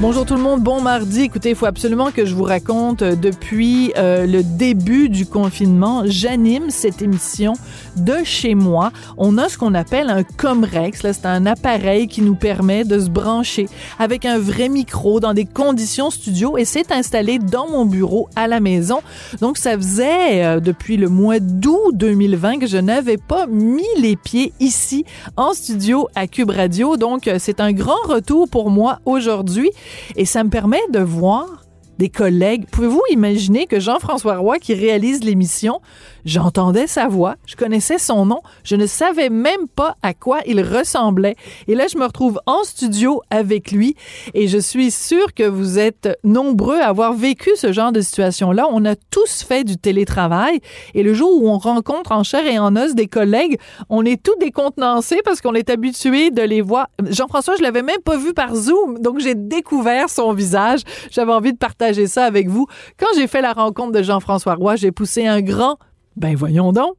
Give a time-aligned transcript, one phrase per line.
[0.00, 1.22] Bonjour tout le monde, bon mardi.
[1.22, 6.02] Écoutez, il faut absolument que je vous raconte euh, depuis euh, le début du confinement,
[6.04, 7.52] j'anime cette émission
[7.96, 8.90] de chez moi.
[9.16, 13.08] On a ce qu'on appelle un Comrex, c'est un appareil qui nous permet de se
[13.08, 13.68] brancher
[14.00, 18.48] avec un vrai micro dans des conditions studio et c'est installé dans mon bureau à
[18.48, 19.00] la maison.
[19.40, 24.16] Donc ça faisait euh, depuis le mois d'août 2020 que je n'avais pas mis les
[24.16, 25.04] pieds ici
[25.36, 26.96] en studio à Cube Radio.
[26.96, 29.70] Donc c'est un grand retour pour moi aujourd'hui.
[30.16, 31.64] Et ça me permet de voir
[31.98, 32.66] des collègues.
[32.70, 35.80] Pouvez-vous imaginer que Jean-François Roy, qui réalise l'émission,
[36.24, 40.62] J'entendais sa voix, je connaissais son nom, je ne savais même pas à quoi il
[40.62, 41.36] ressemblait.
[41.68, 43.94] Et là, je me retrouve en studio avec lui
[44.32, 48.66] et je suis sûre que vous êtes nombreux à avoir vécu ce genre de situation-là.
[48.70, 50.60] On a tous fait du télétravail
[50.94, 53.58] et le jour où on rencontre en chair et en os des collègues,
[53.90, 56.88] on est tout décontenancé parce qu'on est habitué de les voir.
[57.06, 60.80] Jean-François, je l'avais même pas vu par Zoom, donc j'ai découvert son visage.
[61.10, 62.66] J'avais envie de partager ça avec vous.
[62.98, 65.78] Quand j'ai fait la rencontre de Jean-François Roy, j'ai poussé un grand
[66.16, 66.94] ben voyons donc.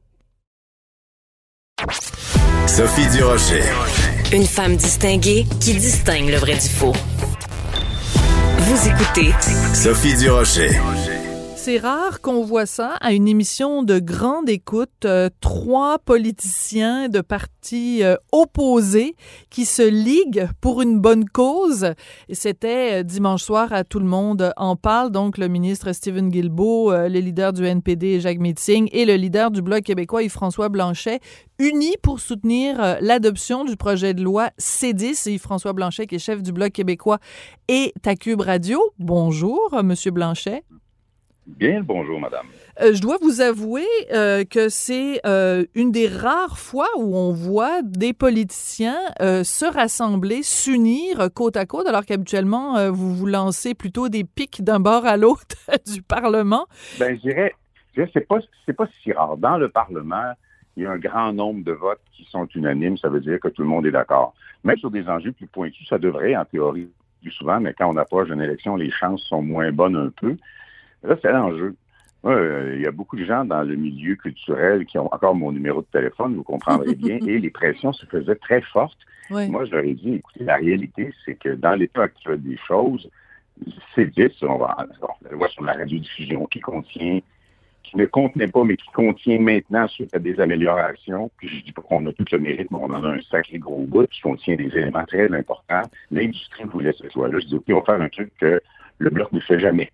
[2.66, 3.62] Sophie Durocher.
[4.32, 6.92] Une femme distinguée qui distingue le vrai du faux.
[8.58, 9.32] Vous écoutez
[9.74, 10.70] Sophie Durocher
[11.66, 15.04] c'est rare qu'on voit ça à une émission de grande écoute.
[15.04, 19.16] Euh, trois politiciens de partis euh, opposés
[19.50, 21.94] qui se liguent pour une bonne cause.
[22.30, 25.10] C'était euh, dimanche soir à Tout le monde en parle.
[25.10, 29.60] Donc, le ministre Stephen Guilbeault, le leader du NPD Jacques Meeting et le leader du
[29.60, 31.18] Bloc québécois Yves-François Blanchet
[31.58, 35.28] unis pour soutenir l'adoption du projet de loi C10.
[35.28, 37.18] Yves-François Blanchet, qui est chef du Bloc québécois,
[37.66, 38.78] et à Cube Radio.
[39.00, 40.62] Bonjour, Monsieur Blanchet.
[41.46, 42.46] Bien bonjour, madame.
[42.82, 47.32] Euh, je dois vous avouer euh, que c'est euh, une des rares fois où on
[47.32, 54.08] voit des politiciens se rassembler, s'unir côte à côte, alors qu'habituellement, vous vous lancez plutôt
[54.08, 55.56] des pics d'un bord à l'autre
[55.94, 56.66] du Parlement.
[56.98, 57.54] Ben, je dirais,
[58.12, 58.40] c'est pas,
[58.76, 59.36] pas si rare.
[59.36, 60.32] Dans le Parlement,
[60.76, 62.98] il y a un grand nombre de votes qui sont unanimes.
[62.98, 64.34] Ça veut dire que tout le monde est d'accord.
[64.64, 66.88] Même sur des enjeux plus pointus, ça devrait, en théorie,
[67.22, 70.36] plus souvent, mais quand on approche d'une élection, les chances sont moins bonnes un peu.
[71.02, 71.74] Là, c'est l'enjeu.
[72.24, 75.52] Euh, il y a beaucoup de gens dans le milieu culturel qui ont encore mon
[75.52, 78.98] numéro de téléphone, vous comprendrez bien, et les pressions se faisaient très fortes.
[79.30, 83.08] Moi, je leur ai dit, écoutez, la réalité, c'est que dans l'état actuel des choses,
[83.94, 87.20] c'est 10, on va, on le voir sur la radiodiffusion qui contient,
[87.82, 91.30] qui ne contenait pas, mais qui contient maintenant suite à des améliorations.
[91.38, 93.58] Puis je dis pas qu'on a tout le mérite, mais on en a un sacré
[93.58, 95.82] gros bout qui contient des éléments très importants.
[96.10, 97.38] L'industrie voulait ce choix-là.
[97.40, 98.60] Je dis, OK, on va faire un truc que
[98.98, 99.90] le bloc ne fait jamais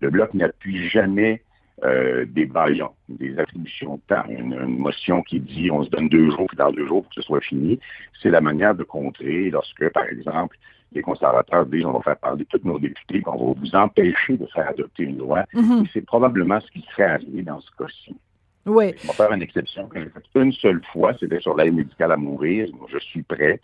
[0.00, 1.42] le Bloc n'appuie jamais
[1.84, 6.30] euh, des baillons, des attributions de temps, une, motion qui dit on se donne deux
[6.30, 7.78] jours, puis dans deux jours pour que ce soit fini.
[8.22, 10.56] C'est la manière de contrer lorsque, par exemple,
[10.92, 14.46] les conservateurs disent on va faire parler tous nos députés, qu'on va vous empêcher de
[14.46, 15.44] faire adopter une loi.
[15.52, 15.90] Mm-hmm.
[15.92, 18.16] C'est probablement ce qui serait arrivé dans ce cas-ci.
[18.64, 18.94] Oui.
[19.04, 22.12] On va faire une exception que j'ai faite une seule fois, c'était sur l'aide médicale
[22.12, 22.68] à mourir.
[22.88, 23.60] je suis prêt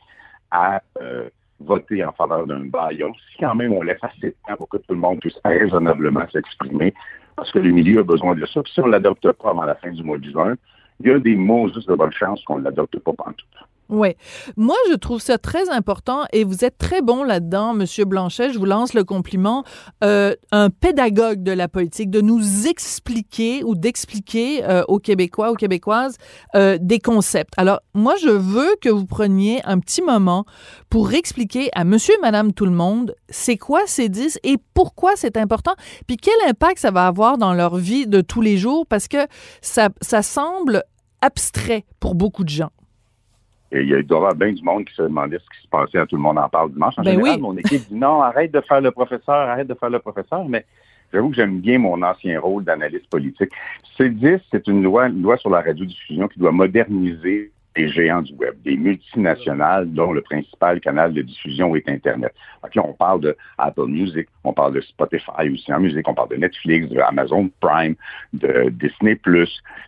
[0.50, 1.28] à euh,
[1.65, 4.77] voter en faveur d'un baillon, si quand même on laisse assez de temps pour que
[4.78, 6.95] tout le monde puisse raisonnablement s'exprimer,
[7.37, 8.62] parce que le milieu a besoin de ça.
[8.62, 10.55] Puis si on ne l'adopte pas avant la fin du mois de juin,
[11.00, 13.47] il y a des mots juste de bonne chance qu'on ne l'adopte pas pendant tout.
[13.92, 14.16] Oui.
[14.56, 18.50] Moi, je trouve ça très important et vous êtes très bon là-dedans, Monsieur Blanchet.
[18.50, 19.64] Je vous lance le compliment.
[20.03, 25.56] Euh, un pédagogue de la politique, de nous expliquer ou d'expliquer euh, aux Québécois, aux
[25.56, 26.16] Québécoises,
[26.54, 27.52] euh, des concepts.
[27.58, 30.47] Alors, moi, je veux que vous preniez un petit moment
[30.88, 35.12] pour expliquer à Monsieur et Madame tout le monde c'est quoi ces 10 et pourquoi
[35.16, 35.75] c'est important,
[36.06, 39.26] puis quel impact ça va avoir dans leur vie de tous les jours, parce que
[39.60, 40.82] ça, ça semble
[41.20, 42.70] abstrait pour beaucoup de gens.
[43.72, 45.62] Et il y a, doit y avoir bien du monde qui se demandait ce qui
[45.62, 46.94] se passait à Tout le monde en parle dimanche.
[46.99, 49.88] En ben général, mon équipe dit non, arrête de faire le professeur, arrête de faire
[49.88, 50.44] le professeur.
[50.46, 50.67] Mais
[51.12, 53.50] j'avoue que j'aime bien mon ancien rôle d'analyste politique.
[53.99, 58.34] C10, c'est une loi, une loi sur la radiodiffusion qui doit moderniser des géants du
[58.34, 62.34] web, des multinationales dont le principal canal de diffusion est Internet.
[62.62, 66.14] Donc là, on parle de Apple Music, on parle de Spotify aussi en musique, on
[66.14, 67.94] parle de Netflix, de Amazon Prime,
[68.32, 69.19] de Disney+.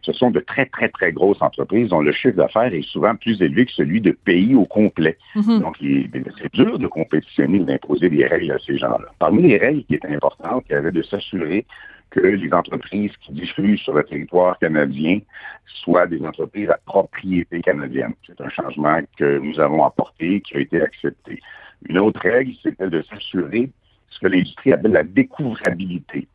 [0.02, 3.40] Ce sont de très, très, très grosses entreprises dont le chiffre d'affaires est souvent plus
[3.42, 5.16] élevé que celui de pays au complet.
[5.36, 5.60] Mm-hmm.
[5.60, 9.08] Donc, c'est dur de compétitionner, d'imposer des règles à ces gens-là.
[9.19, 11.66] Parmi les règles qui étaient importantes, il y avait de s'assurer
[12.14, 15.19] que les entreprises qui diffusent sur le territoire canadien
[15.66, 18.14] soient des entreprises à propriété canadienne.
[18.25, 21.40] C'est un changement que nous avons apporté, qui a été accepté.
[21.88, 23.70] Une autre règle, c'était de s'assurer
[24.11, 26.28] ce que l'industrie appelle la découvrabilité.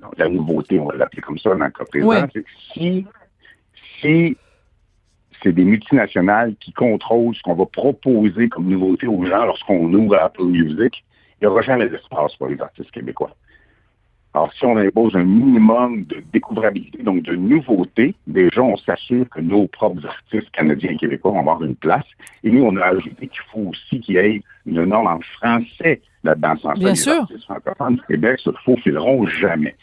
[0.00, 3.06] Donc, la nouveauté, on va l'appeler comme ça dans le cas présent, c'est que si,
[4.00, 4.36] si
[5.42, 10.16] c'est des multinationales qui contrôlent ce qu'on va proposer comme nouveauté aux gens lorsqu'on ouvre
[10.16, 11.04] Apple Music,
[11.40, 13.36] il n'y aura jamais d'espace pour les artistes québécois.
[14.34, 19.40] Alors, si on impose un minimum de découvrabilité, donc de nouveauté, déjà, on s'assure que
[19.40, 22.06] nos propres artistes canadiens et québécois vont avoir une place.
[22.42, 26.00] Et nous, on a ajouté qu'il faut aussi qu'il y ait une norme en français
[26.24, 26.56] là-dedans.
[26.56, 27.12] Sans ça, Bien les sûr.
[27.20, 29.76] artistes francophones du Québec se faufileront jamais.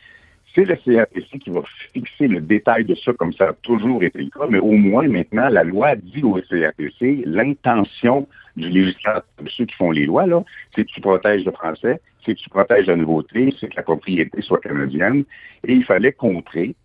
[0.60, 1.62] C'est le CRTC qui va
[1.94, 5.08] fixer le détail de ça, comme ça a toujours été le cas, mais au moins
[5.08, 8.28] maintenant, la loi dit au CRTC l'intention
[8.58, 10.44] du législateur, de ceux qui font les lois, là,
[10.76, 13.84] c'est que tu protèges le français, c'est que tu protèges la nouveauté, c'est que la
[13.84, 15.24] propriété soit canadienne.
[15.66, 16.76] Et il fallait contrer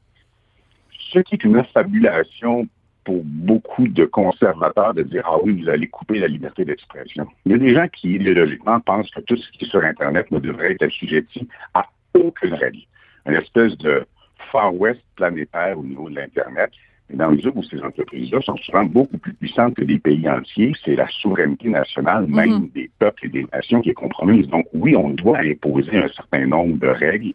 [1.13, 2.69] ce qui est une affabulation
[3.03, 7.27] pour beaucoup de conservateurs de dire Ah oui, vous allez couper la liberté d'expression.
[7.45, 10.31] Il y a des gens qui, idéologiquement, pensent que tout ce qui est sur Internet
[10.31, 12.79] ne devrait être assujetti à aucune règle.
[13.27, 14.07] Une espèce de
[14.53, 16.71] Far West planétaire au niveau de l'Internet.
[17.11, 20.27] Mais dans le mesure où ces entreprises-là sont souvent beaucoup plus puissantes que des pays
[20.29, 22.69] entiers, c'est la souveraineté nationale, même Mhm.
[22.75, 24.47] des peuples et des nations, qui est compromise.
[24.49, 27.33] Donc oui, on doit imposer un certain nombre de règles.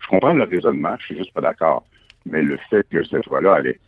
[0.00, 1.84] Je comprends le raisonnement, je suis juste pas d'accord.
[2.24, 3.78] Mais le fait que cette loi-là allait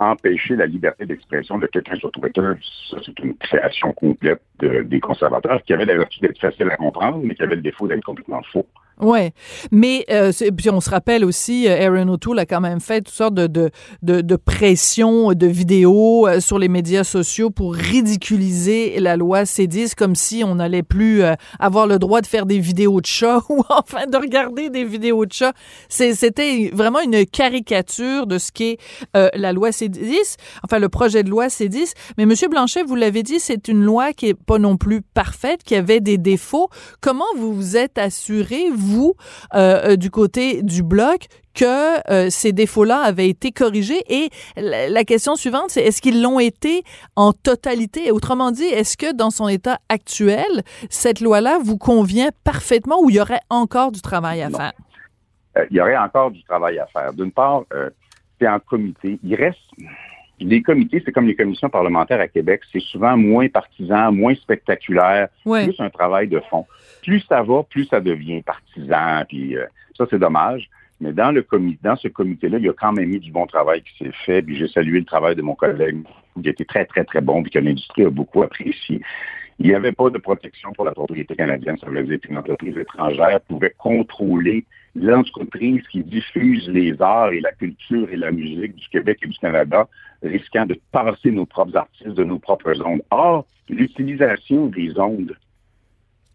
[0.00, 2.52] empêcher la liberté d'expression de quelqu'un sur Twitter,
[2.90, 6.76] ça, c'est une création complète de- des conservateurs qui avaient la vertu d'être facile à
[6.76, 8.66] comprendre, mais qui avaient le défaut d'être complètement faux.
[9.00, 9.32] Ouais,
[9.70, 13.14] mais euh, puis on se rappelle aussi, euh, Aaron O'Toole a quand même fait toutes
[13.14, 13.70] sortes de de,
[14.02, 19.94] de, de pressions, de vidéos euh, sur les médias sociaux pour ridiculiser la loi C10
[19.94, 23.40] comme si on n'allait plus euh, avoir le droit de faire des vidéos de chats
[23.48, 25.52] ou enfin de regarder des vidéos de chats.
[25.88, 28.78] C'était vraiment une caricature de ce qu'est
[29.16, 31.92] euh, la loi C10, enfin le projet de loi C10.
[32.16, 35.62] Mais Monsieur Blanchet, vous l'avez dit, c'est une loi qui est pas non plus parfaite,
[35.62, 36.68] qui avait des défauts.
[37.00, 38.70] Comment vous vous êtes assuré,
[39.54, 44.02] euh, euh, du côté du bloc, que euh, ces défauts-là avaient été corrigés?
[44.08, 46.82] Et la, la question suivante, c'est est-ce qu'ils l'ont été
[47.16, 48.10] en totalité?
[48.12, 53.16] Autrement dit, est-ce que dans son état actuel, cette loi-là vous convient parfaitement ou il
[53.16, 54.58] y aurait encore du travail à Non.
[54.58, 54.72] faire?
[55.56, 57.12] Euh, il y aurait encore du travail à faire.
[57.12, 57.90] D'une part, euh,
[58.40, 59.18] c'est en comité.
[59.24, 59.58] Il reste.
[60.40, 65.26] Les comités, c'est comme les commissions parlementaires à Québec, c'est souvent moins partisan, moins spectaculaire,
[65.44, 65.64] Oui.
[65.64, 66.64] plus un travail de fond.
[67.02, 69.66] Plus ça va, plus ça devient partisan, puis euh,
[69.96, 70.68] ça, c'est dommage.
[71.00, 73.46] Mais dans le comité, dans ce comité-là, il y a quand même eu du bon
[73.46, 76.02] travail qui s'est fait, puis j'ai salué le travail de mon collègue,
[76.42, 79.00] qui été très, très, très bon, puis que l'industrie a beaucoup apprécié.
[79.60, 81.76] Il n'y avait pas de protection pour la propriété canadienne.
[81.78, 84.64] Ça veut dire qu'une entreprise étrangère pouvait contrôler
[84.94, 89.38] l'entreprise qui diffuse les arts et la culture et la musique du Québec et du
[89.38, 89.88] Canada,
[90.22, 93.02] risquant de passer nos propres artistes de nos propres ondes.
[93.10, 95.36] Or, l'utilisation des ondes,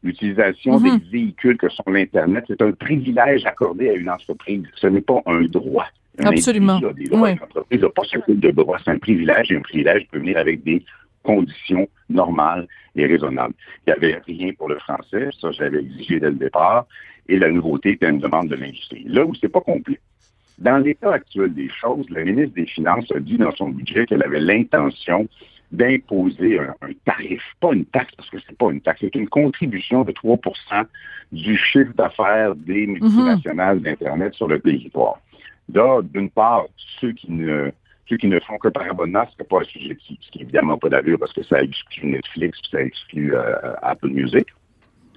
[0.04, 1.00] l'utilisation Mhm.
[1.00, 4.64] des véhicules que sont l'Internet, c'est un privilège accordé à une entreprise.
[4.76, 5.88] Ce n'est pas un droit.
[6.20, 6.74] Un Absolument.
[6.74, 7.22] individu a des droits.
[7.22, 7.32] Oui.
[7.32, 8.78] Une entreprise n'a pas ce type de droit.
[8.84, 10.84] C'est un privilège et un privilège peut venir avec des
[11.24, 13.54] conditions normales et raisonnables.
[13.88, 16.86] Il n'y avait rien pour le français, ça j'avais exigé dès le départ,
[17.30, 19.06] et la nouveauté était une demande de l'industrie.
[19.08, 20.00] Là où c'est pas complet.
[20.60, 24.22] Dans l'état actuel des choses, la ministre des Finances a dit dans son budget qu'elle
[24.24, 25.28] avait l'intention
[25.74, 29.28] d'imposer un, un tarif, pas une taxe, parce que c'est pas une taxe, c'est une
[29.28, 30.86] contribution de 3%
[31.32, 35.20] du chiffre d'affaires des multinationales d'Internet sur le territoire.
[35.74, 36.66] Là, d'une part,
[37.02, 37.72] ceux qui ne
[38.08, 40.78] ceux qui ne font que par abonnement ne seraient pas assujettis, ce qui n'est évidemment
[40.78, 44.46] pas d'allure parce que ça exclut Netflix, puis ça exclut euh, Apple Music.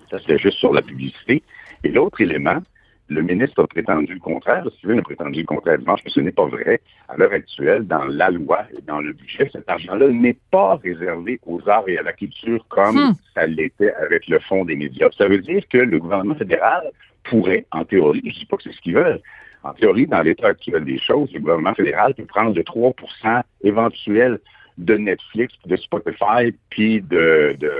[0.08, 1.42] Ça, c'est juste sur la publicité.
[1.82, 2.62] Et l'autre élément,
[3.08, 6.32] le ministre a prétendu le contraire, Steven a prétendu le contraire dimanche, mais ce n'est
[6.32, 6.80] pas vrai.
[7.08, 11.38] À l'heure actuelle, dans la loi et dans le budget, cet argent-là n'est pas réservé
[11.46, 13.12] aux arts et à la culture comme Hmm.
[13.34, 15.08] ça l'était avec le fonds des médias.
[15.16, 16.90] Ça veut dire que le gouvernement fédéral
[17.24, 19.20] pourrait, en théorie, je ne dis pas que c'est ce qu'ils veulent,
[19.62, 24.38] en théorie, dans l'état actuel des choses, le gouvernement fédéral peut prendre le 3% éventuel
[24.78, 27.72] de Netflix, de Spotify, puis de, de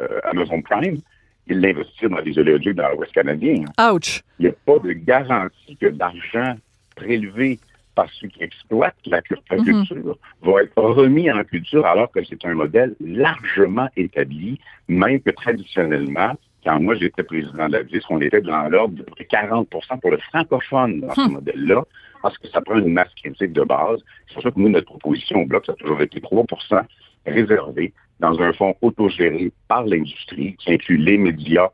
[0.00, 0.98] euh, Amazon Prime,
[1.48, 3.64] et l'investir dans les oléoducs dans l'Ouest canadien.
[3.92, 4.22] Ouch!
[4.38, 6.54] Il n'y a pas de garantie que l'argent
[6.96, 7.58] prélevé
[7.94, 12.22] par ceux qui exploitent la, cul- la culture va être remis en culture alors que
[12.24, 18.02] c'est un modèle largement établi, même que traditionnellement, quand moi j'étais président de la VIS,
[18.10, 19.66] on était dans l'ordre de près 40%
[20.00, 21.32] pour le francophone dans ce Hmm.
[21.32, 21.82] modèle-là,
[22.22, 24.00] parce que ça prend une masse critique de base.
[24.28, 26.82] C'est pour ça que nous, notre proposition au Bloc, ça a toujours été 3%
[27.26, 31.70] réservé dans un fonds autogéré par l'industrie qui inclut les médias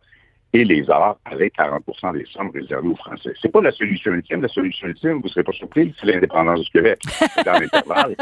[0.55, 3.33] et les arts avec 40% des sommes réservées aux Français.
[3.43, 4.41] C'est pas la solution ultime.
[4.41, 7.01] La solution ultime, vous serez pas surpris, c'est l'indépendance du Québec.
[7.45, 8.15] Dans l'intervalle,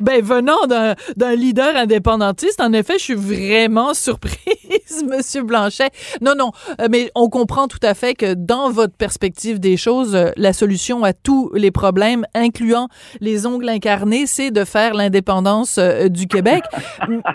[0.00, 4.57] Ben, venant d'un leader indépendantiste, en effet, je suis vraiment surprise,
[5.08, 5.90] Monsieur Blanchet.
[6.20, 10.14] Non, non, euh, mais on comprend tout à fait que dans votre perspective des choses,
[10.14, 12.88] euh, la solution à tous les problèmes, incluant
[13.20, 16.64] les ongles incarnés, c'est de faire l'indépendance euh, du Québec.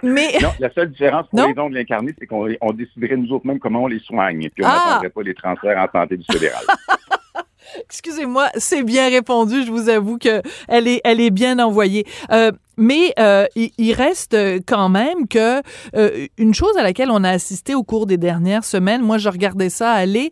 [0.03, 0.37] mais...
[0.41, 3.83] Non, la seule différence pour les ongles incarnés, c'est qu'on déciderait nous autres même comment
[3.83, 4.49] on les soigne.
[4.53, 4.83] Puis on ah!
[4.85, 6.63] n'attendrait pas les transferts en santé du fédéral.
[7.85, 9.63] Excusez-moi, c'est bien répondu.
[9.65, 12.05] Je vous avoue que elle est, elle est bien envoyée.
[12.31, 15.61] Euh, mais euh, il, reste quand même que
[15.95, 19.29] euh, une chose à laquelle on a assisté au cours des dernières semaines, moi je
[19.29, 20.31] regardais ça aller,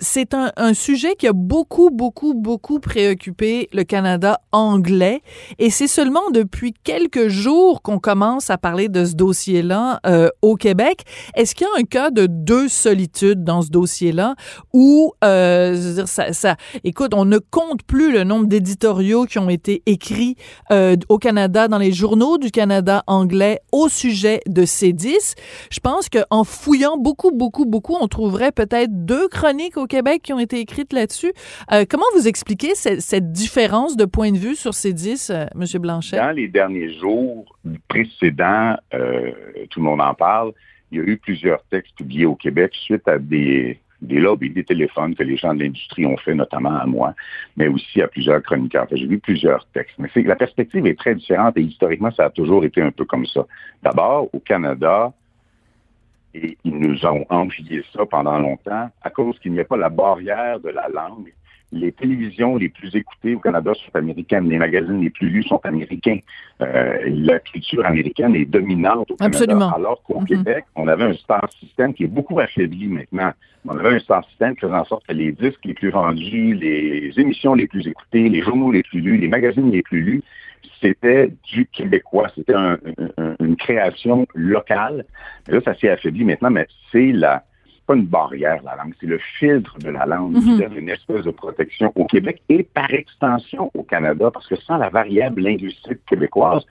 [0.00, 5.22] c'est un, sujet qui a beaucoup, beaucoup, beaucoup préoccupé le Canada anglais.
[5.58, 10.56] Et c'est seulement depuis quelques jours qu'on commence à parler de ce dossier-là euh, au
[10.56, 11.04] Québec.
[11.34, 14.34] Est-ce qu'il y a un cas de deux solitudes dans ce dossier-là
[14.72, 19.82] où, euh, ça, ça, écoute, on ne compte plus le nombre d'éditoriaux qui ont été
[19.86, 20.36] écrits
[20.70, 25.34] euh, au Canada, dans les journaux du Canada anglais au sujet de C10.
[25.70, 30.32] Je pense qu'en fouillant beaucoup, beaucoup, beaucoup, on trouverait peut-être deux chroniques au Québec qui
[30.32, 31.32] ont été écrites là-dessus.
[31.72, 35.80] Euh, comment vous expliquez cette, différence de point de vue sur ces dix, euh, M.
[35.80, 36.16] Blanchet?
[36.16, 37.44] Dans les derniers jours
[37.88, 39.32] précédents, euh,
[39.70, 40.52] tout le monde en parle,
[40.90, 44.64] il y a eu plusieurs textes publiés au Québec suite à des, des lobbies, des
[44.64, 47.14] téléphones que les gens de l'industrie ont fait, notamment à moi,
[47.56, 48.86] mais aussi à plusieurs chroniqueurs.
[48.90, 49.96] J'ai vu plusieurs textes.
[49.98, 53.26] Mais la perspective est très différente et historiquement, ça a toujours été un peu comme
[53.26, 53.46] ça.
[53.82, 55.12] D'abord, au Canada,
[56.36, 59.88] et ils nous ont envié ça pendant longtemps à cause qu'il n'y a pas la
[59.88, 61.32] barrière de la langue.
[61.72, 65.60] Les télévisions les plus écoutées au Canada sont américaines, les magazines les plus lus sont
[65.64, 66.18] américains.
[66.60, 69.74] Euh, la culture américaine est dominante au Canada, Absolument.
[69.74, 70.26] alors qu'au mm-hmm.
[70.26, 73.32] Québec, on avait un star system qui est beaucoup affaibli maintenant.
[73.66, 76.54] On avait un star system qui faisait en sorte que les disques les plus vendus,
[76.54, 80.22] les émissions les plus écoutées, les journaux les plus lus, les magazines les plus lus,
[80.80, 82.54] c'était du québécois, c'était
[83.40, 85.04] une création locale.
[85.48, 87.44] là, ça s'est affaibli maintenant, mais c'est la
[87.86, 90.58] pas une barrière, la langue, c'est le filtre de la langue qui mhm.
[90.58, 94.76] donne une espèce de protection au Québec et par extension au Canada, parce que sans
[94.76, 96.64] la variable linguistique québécoise,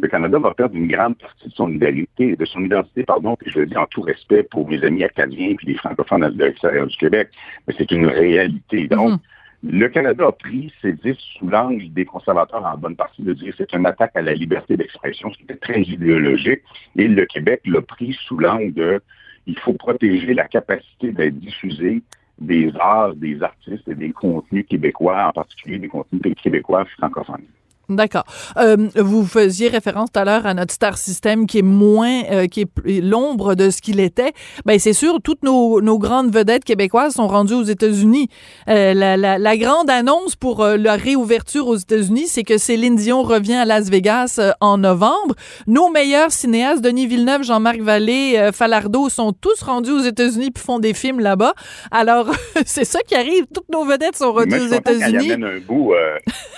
[0.00, 3.50] le Canada va perdre une grande partie de son identité, de son identité, pardon, puis
[3.50, 6.86] je le dis en tout respect pour mes amis acadiens puis les francophones à l'extérieur
[6.86, 7.30] du Québec,
[7.66, 8.88] mais c'est une réalité.
[8.88, 9.18] Donc, mhm.
[9.64, 13.52] Le Canada a pris ces dix sous l'angle des conservateurs en bonne partie de dire
[13.58, 16.62] c'est une attaque à la liberté d'expression, ce qui était très idéologique.
[16.96, 19.02] Et le Québec l'a pris sous l'angle de
[19.46, 22.02] il faut protéger la capacité d'être diffusé
[22.38, 27.46] des arts, des artistes et des contenus québécois, en particulier des contenus québécois francophones.
[27.88, 28.24] D'accord.
[28.58, 32.46] Euh, vous faisiez référence tout à l'heure à notre star system qui est moins, euh,
[32.46, 34.32] qui est l'ombre de ce qu'il était.
[34.66, 38.28] Ben c'est sûr, toutes nos, nos, grandes vedettes québécoises sont rendues aux États-Unis.
[38.68, 43.22] Euh, la, la, la, grande annonce pour la réouverture aux États-Unis, c'est que Céline Dion
[43.22, 45.34] revient à Las Vegas en novembre.
[45.66, 50.78] Nos meilleurs cinéastes, Denis Villeneuve, Jean-Marc Vallée, Falardeau, sont tous rendus aux États-Unis puis font
[50.78, 51.54] des films là-bas.
[51.90, 52.30] Alors
[52.66, 53.46] c'est ça qui arrive.
[53.54, 55.38] Toutes nos vedettes sont rendues aux États-Unis.
[55.40, 55.96] moi,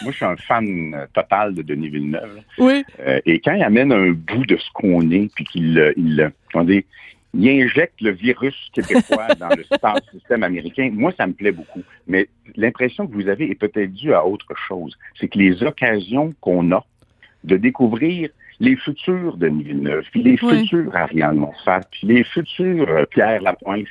[0.07, 2.41] je suis un fan de Denis Villeneuve.
[2.59, 2.85] Oui.
[3.01, 6.33] Euh, et quand il amène un bout de ce qu'on est, puis qu'il il,
[7.35, 9.65] il injecte le virus québécois dans le
[10.13, 11.83] système américain, moi, ça me plaît beaucoup.
[12.07, 14.97] Mais l'impression que vous avez est peut-être due à autre chose.
[15.19, 16.85] C'est que les occasions qu'on a
[17.45, 23.07] de découvrir les futurs Denis Villeneuve, puis les futurs Ariane Montfort, puis les futurs euh,
[23.07, 23.87] Pierre Lapointe,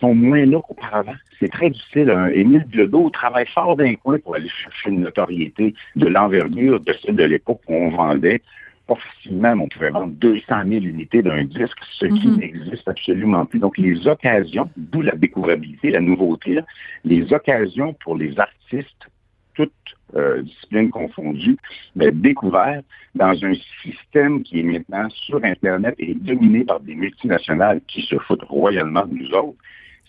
[0.00, 1.14] sont moins là qu'auparavant.
[1.38, 2.12] C'est très difficile.
[2.34, 7.16] Émile Bilodeau travaille fort d'un coin pour aller chercher une notoriété de l'envergure de celle
[7.16, 8.42] de l'époque où on vendait
[8.90, 12.38] pas facilement, on pouvait vendre 200 000 unités d'un disque, ce qui mhm.
[12.38, 13.60] n'existe absolument plus.
[13.60, 16.58] Donc, les occasions, d'où la découvrabilité, la nouveauté,
[17.04, 19.06] les occasions pour les artistes,
[19.54, 19.72] toutes
[20.16, 21.56] euh, disciplines confondues,
[21.94, 22.82] d'être découverts
[23.14, 23.52] dans un
[23.82, 29.06] système qui est maintenant sur Internet et dominé par des multinationales qui se foutent royalement
[29.06, 29.58] de nous autres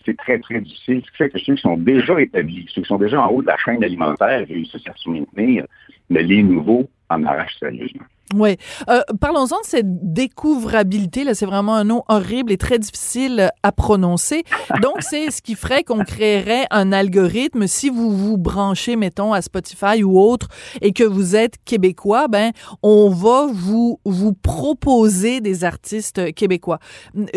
[0.04, 1.02] c'est très, très difficile.
[1.04, 3.42] Ce qui fait que ceux qui sont déjà établis, ceux qui sont déjà en haut
[3.42, 5.66] de la chaîne alimentaire réussissent à se maintenir,
[6.10, 8.04] mais les nouveaux en arrachent sérieusement.
[8.34, 8.56] Oui.
[8.88, 11.24] Euh, Parlons-en de cette découvrabilité.
[11.24, 14.44] Là, c'est vraiment un nom horrible et très difficile à prononcer.
[14.80, 17.66] Donc, c'est ce qui ferait qu'on créerait un algorithme.
[17.66, 20.48] Si vous vous branchez, mettons, à Spotify ou autre,
[20.80, 26.78] et que vous êtes québécois, ben, on va vous vous proposer des artistes québécois.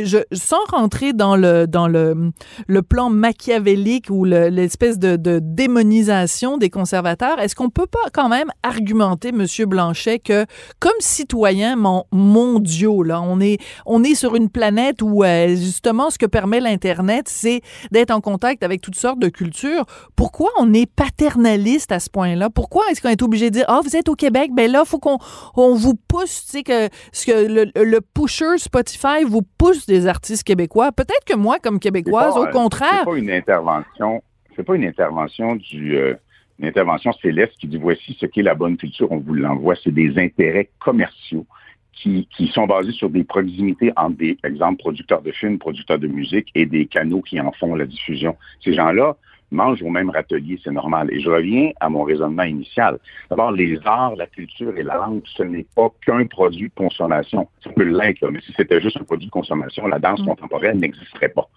[0.02, 2.32] Je, sans rentrer dans le dans le
[2.68, 8.30] le plan machiavélique ou l'espèce de, de démonisation des conservateurs, est-ce qu'on peut pas quand
[8.30, 10.46] même argumenter, Monsieur Blanchet, que
[10.86, 11.76] comme citoyens
[12.12, 13.02] mondiaux.
[13.02, 17.28] Là, on est on est sur une planète où euh, justement ce que permet l'internet,
[17.28, 19.86] c'est d'être en contact avec toutes sortes de cultures.
[20.16, 22.52] Pourquoi on est paternaliste à ce point-là?
[22.52, 25.00] Pourquoi est-ce qu'on est obligé de dire ah vous êtes au Québec, ben là faut
[25.00, 25.18] qu'on
[25.56, 30.06] on vous pousse, tu sais que ce que le, le pusher Spotify vous pousse des
[30.06, 30.92] artistes québécois.
[30.92, 34.22] Peut-être que moi comme québécoise, au contraire, c'est pas une intervention,
[34.56, 36.14] c'est pas une intervention du euh,
[36.60, 39.76] une intervention céleste qui dit voici ce qu'est la bonne culture, on vous l'envoie.
[39.84, 41.46] C'est des intérêts commerciaux
[41.92, 46.08] qui, qui, sont basés sur des proximités entre des, exemples, producteurs de films, producteurs de
[46.08, 48.36] musique et des canaux qui en font la diffusion.
[48.64, 49.16] Ces gens-là
[49.52, 51.10] mangent au même râtelier, c'est normal.
[51.12, 53.00] Et je reviens à mon raisonnement initial.
[53.30, 57.48] D'abord, les arts, la culture et la langue, ce n'est pas qu'un produit de consommation.
[57.64, 60.26] Ça peut l'être, mais si c'était juste un produit de consommation, la danse mm.
[60.26, 61.48] contemporaine n'existerait pas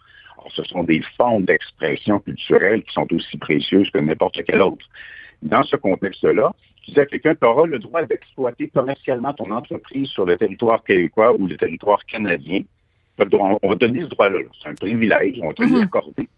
[0.49, 4.87] ce sont des formes d'expression culturelle qui sont aussi précieuses que n'importe quelle autre.
[5.43, 6.53] Dans ce contexte-là,
[6.83, 10.83] tu disais à quelqu'un, tu auras le droit d'exploiter commercialement ton entreprise sur le territoire
[10.83, 12.63] québécois ou le territoire canadien.
[13.19, 14.39] On va te donner ce droit-là.
[14.63, 15.81] C'est un privilège, on va te mm-hmm.
[15.81, 16.29] l'accorder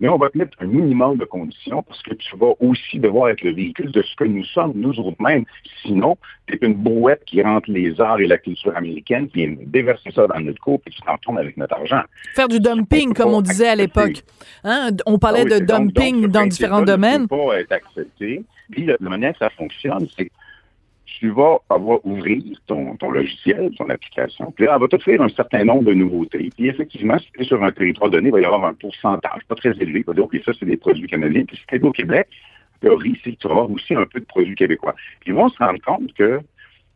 [0.00, 3.30] mais on va te mettre un minimum de conditions parce que tu vas aussi devoir
[3.30, 5.44] être le véhicule de ce que nous sommes, nous autres-mêmes.
[5.82, 10.10] Sinon, tu es une brouette qui rentre les arts et la culture américaine, puis déverser
[10.12, 12.02] ça dans notre cours, puis tu t'en tournes avec notre argent.
[12.34, 14.22] Faire du dumping, comme on disait à l'époque.
[14.64, 14.90] Hein?
[15.06, 17.22] On parlait ah de dumping dans différents domaines.
[17.22, 18.44] Ne pas être accepté.
[18.70, 20.30] Puis la manière que ça fonctionne, c'est
[21.18, 25.64] tu vas avoir ouvrir ton, logiciel, ton application, puis là, elle va t'offrir un certain
[25.64, 26.50] nombre de nouveautés.
[26.54, 29.42] Puis effectivement, si tu es sur un territoire donné, il va y avoir un pourcentage
[29.48, 30.00] pas très élevé.
[30.00, 31.44] Il va dire, OK, ça, c'est des produits canadiens.
[31.44, 32.28] Puis si tu es au Québec,
[32.80, 34.94] théorie, c'est que tu vas avoir aussi un peu de produits québécois.
[35.20, 36.40] Puis ils vont se rendre compte que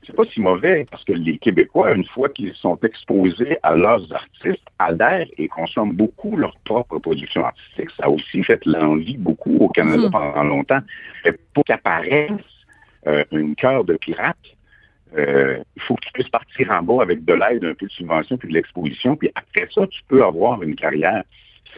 [0.06, 4.12] c'est pas si mauvais parce que les Québécois, une fois qu'ils sont exposés à leurs
[4.12, 7.90] artistes, adhèrent et consomment beaucoup leur propre production artistique.
[7.96, 10.10] Ça a aussi fait l'envie beaucoup au Canada mmh.
[10.10, 10.80] pendant longtemps.
[11.24, 12.30] Et pour qu'apparaissent
[13.06, 14.36] euh, une cœur de pirate,
[15.16, 17.90] euh, il faut que tu puisses partir en bas avec de l'aide, un peu de
[17.90, 21.24] subvention, puis de l'exposition, puis après ça, tu peux avoir une carrière.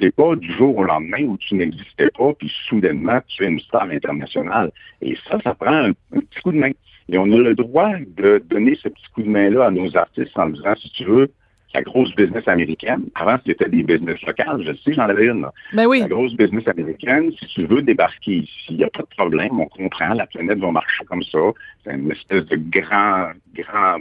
[0.00, 3.60] C'est pas du jour au lendemain où tu n'existais pas, puis soudainement, tu es une
[3.60, 4.70] star internationale.
[5.02, 6.70] Et ça, ça prend un, un, petit coup de main.
[7.08, 10.38] Et on a le droit de donner ce petit coup de main-là à nos artistes
[10.38, 11.30] en disant, si tu veux,
[11.74, 13.04] la grosse business américaine.
[13.14, 14.62] Avant, c'était des business locales.
[14.64, 15.46] Je sais, j'en avais une.
[15.72, 16.00] Ben oui.
[16.00, 19.58] La grosse business américaine, si tu veux débarquer ici, il n'y a pas de problème.
[19.58, 21.38] On comprend, la planète va marcher comme ça.
[21.84, 23.98] C'est une espèce de grand, grand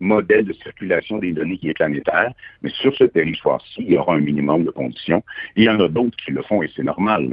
[0.00, 2.32] modèle de circulation des données qui est planétaire.
[2.62, 5.22] Mais sur ce territoire-ci, il y aura un minimum de conditions.
[5.56, 7.28] il y en a d'autres qui le font et c'est normal.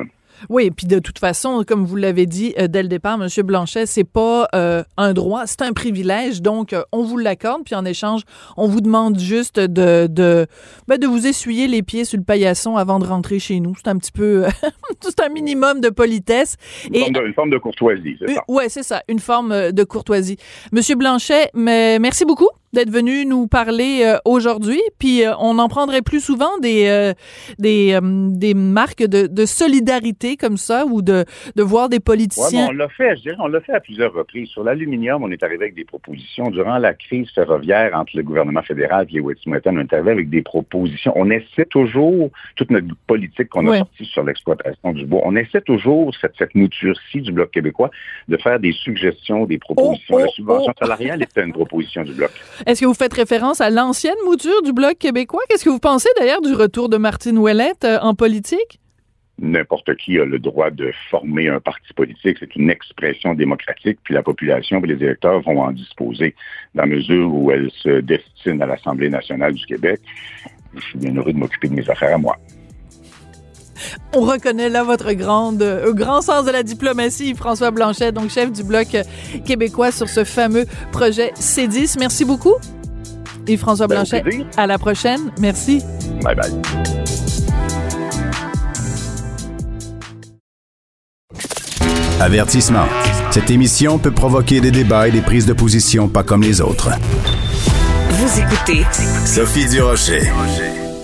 [0.49, 3.85] Oui, puis de toute façon, comme vous l'avez dit euh, dès le départ, Monsieur Blanchet,
[3.85, 6.41] c'est pas euh, un droit, c'est un privilège.
[6.41, 8.21] Donc, euh, on vous l'accorde, puis en échange,
[8.55, 10.47] on vous demande juste de de,
[10.87, 13.73] ben, de vous essuyer les pieds sur le paillasson avant de rentrer chez nous.
[13.75, 14.45] C'est un petit peu,
[15.01, 16.55] c'est un minimum de politesse.
[16.87, 18.43] Une, et, forme, de, une forme de courtoisie, c'est ça.
[18.47, 20.37] Oui, c'est ça, une forme de courtoisie.
[20.71, 24.81] Monsieur Blanchet, mais merci beaucoup d'être venu nous parler euh, aujourd'hui.
[24.99, 27.13] Puis euh, on en prendrait plus souvent des euh,
[27.59, 31.25] des, des marques de, de, solidarité comme ça ou de,
[31.55, 32.65] de voir des politiciens.
[32.65, 34.49] Ouais, on l'a fait, je dirais, on l'a fait à plusieurs reprises.
[34.49, 36.49] Sur l'aluminium, on est arrivé avec des propositions.
[36.49, 40.29] Durant la crise ferroviaire entre le gouvernement fédéral et les Wet'suwet'en, on est arrivé avec
[40.29, 41.13] des propositions.
[41.15, 45.61] On essaie toujours, toute notre politique qu'on a sortie sur l'exploitation du bois, on essaie
[45.61, 47.91] toujours, cette, cette mouture-ci du Bloc québécois,
[48.27, 50.15] de faire des suggestions, des propositions.
[50.15, 52.31] Oh, la subvention oh, salariale était une proposition du Bloc.
[52.65, 55.41] Est-ce que vous faites référence à l'ancienne mouture du Bloc québécois?
[55.49, 58.79] Qu'est-ce que vous pensez d'ailleurs du retour de Martine Ouellette euh, en politique?
[59.39, 62.37] N'importe qui a le droit de former un parti politique.
[62.39, 66.33] C'est une expression démocratique, puis la population et les électeurs vont en disposer
[66.73, 70.01] dans la mesure où elle se destine à l'Assemblée nationale du Québec.
[70.73, 72.35] Je suis bien heureux de m'occuper de mes affaires à moi.
[74.13, 78.51] On reconnaît là votre grande, euh, grand sens de la diplomatie, François Blanchet, donc chef
[78.51, 78.97] du Bloc
[79.45, 81.97] québécois sur ce fameux projet C10.
[81.99, 82.55] Merci beaucoup.
[83.47, 84.23] Et François ben, Blanchet,
[84.57, 85.31] à la prochaine.
[85.39, 85.81] Merci.
[86.21, 86.51] Bye bye.
[92.19, 92.85] Avertissement.
[93.29, 96.89] Cette émission peut provoquer des débats et des prises de position pas comme les autres.
[98.09, 98.83] Vous écoutez
[99.25, 100.23] Sophie Durocher.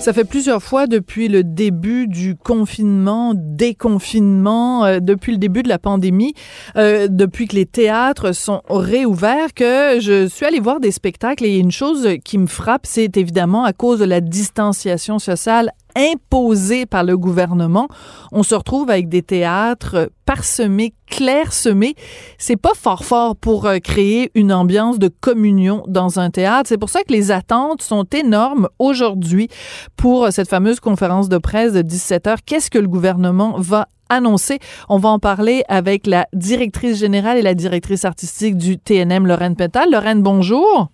[0.04, 5.70] Ça fait plusieurs fois depuis le début du confinement, déconfinement, euh, depuis le début de
[5.70, 6.34] la pandémie,
[6.76, 11.58] euh, depuis que les théâtres sont réouverts, que je suis allée voir des spectacles et
[11.58, 17.04] une chose qui me frappe, c'est évidemment à cause de la distanciation sociale imposée par
[17.04, 17.88] le gouvernement,
[18.32, 21.96] on se retrouve avec des théâtres parsemés, clairsemés.
[22.38, 26.70] C'est pas fort fort pour euh, créer une ambiance de communion dans un théâtre.
[26.70, 29.50] C'est pour ça que les attentes sont énormes aujourd'hui
[29.98, 32.44] pour cette fameuse conférence de presse de 17 heures.
[32.46, 34.60] Qu'est-ce que le gouvernement va annoncer?
[34.90, 39.56] On va en parler avec la directrice générale et la directrice artistique du TNM, Lorraine
[39.56, 39.92] Pental.
[39.92, 40.90] Lorraine, bonjour.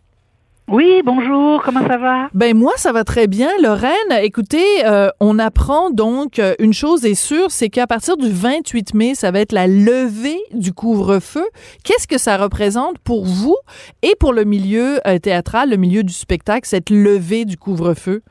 [0.71, 2.29] Oui, bonjour, comment ça va?
[2.35, 3.91] Ben moi, ça va très bien, Lorraine.
[4.21, 8.93] Écoutez, euh, on apprend donc euh, une chose est sûre, c'est qu'à partir du 28
[8.93, 11.47] mai, ça va être la levée du couvre-feu.
[11.83, 13.57] Qu'est-ce que ça représente pour vous
[14.03, 18.21] et pour le milieu euh, théâtral, le milieu du spectacle, cette levée du couvre-feu?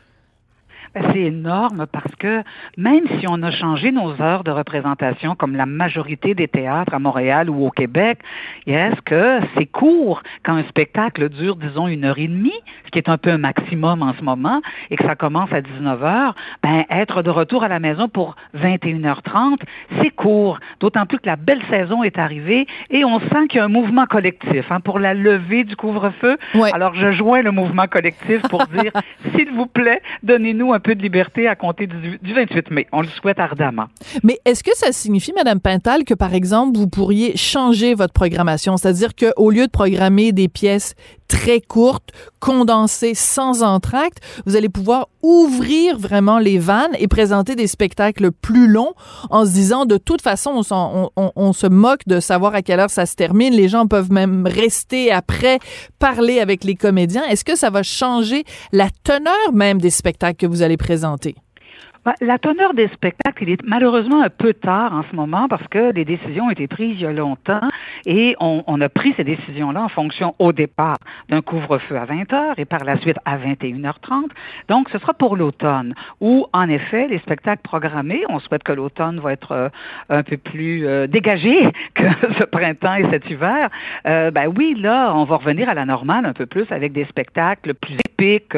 [1.12, 2.42] C'est énorme parce que
[2.76, 6.98] même si on a changé nos heures de représentation, comme la majorité des théâtres à
[6.98, 8.18] Montréal ou au Québec,
[8.66, 12.98] est-ce que c'est court quand un spectacle dure, disons, une heure et demie, ce qui
[12.98, 16.34] est un peu un maximum en ce moment, et que ça commence à 19 heures,
[16.62, 19.58] ben, être de retour à la maison pour 21h30,
[20.00, 20.58] c'est court.
[20.80, 23.68] D'autant plus que la belle saison est arrivée et on sent qu'il y a un
[23.68, 26.36] mouvement collectif hein, pour la levée du couvre-feu.
[26.72, 28.92] Alors, je joins le mouvement collectif pour dire,
[29.34, 32.86] s'il vous plaît, donnez-nous un peu de liberté à compter du, 28 mai.
[32.92, 33.86] On le souhaite ardemment.
[34.22, 38.76] Mais est-ce que ça signifie, Madame Pintal, que par exemple, vous pourriez changer votre programmation?
[38.76, 40.94] C'est-à-dire qu'au lieu de programmer des pièces
[41.28, 42.10] très courtes,
[42.40, 48.68] condensées, sans entracte, vous allez pouvoir ouvrir vraiment les vannes et présenter des spectacles plus
[48.68, 48.94] longs
[49.30, 52.90] en se disant de toute façon, on, on, se moque de savoir à quelle heure
[52.90, 53.54] ça se termine.
[53.54, 55.58] Les gens peuvent même rester après,
[55.98, 57.24] parler avec les comédiens.
[57.24, 61.36] Est-ce que ça va changer la teneur même des spectacles que vous allez présenter?
[62.04, 65.66] Bah, la teneur des spectacles, il est malheureusement un peu tard en ce moment parce
[65.68, 67.60] que les décisions ont été prises il y a longtemps
[68.06, 72.54] et on, a pris ces décisions-là en fonction au départ d'un couvre-feu à 20 heures
[72.58, 74.28] et par la suite à 21h30.
[74.68, 79.18] Donc, ce sera pour l'automne où, en effet, les spectacles programmés, on souhaite que l'automne
[79.18, 79.68] va être euh,
[80.08, 82.04] un peu plus euh, dégagé que
[82.38, 83.68] ce printemps et cet hiver.
[84.06, 87.04] Euh, ben oui, là, on va revenir à la normale un peu plus avec des
[87.06, 88.56] spectacles plus épiques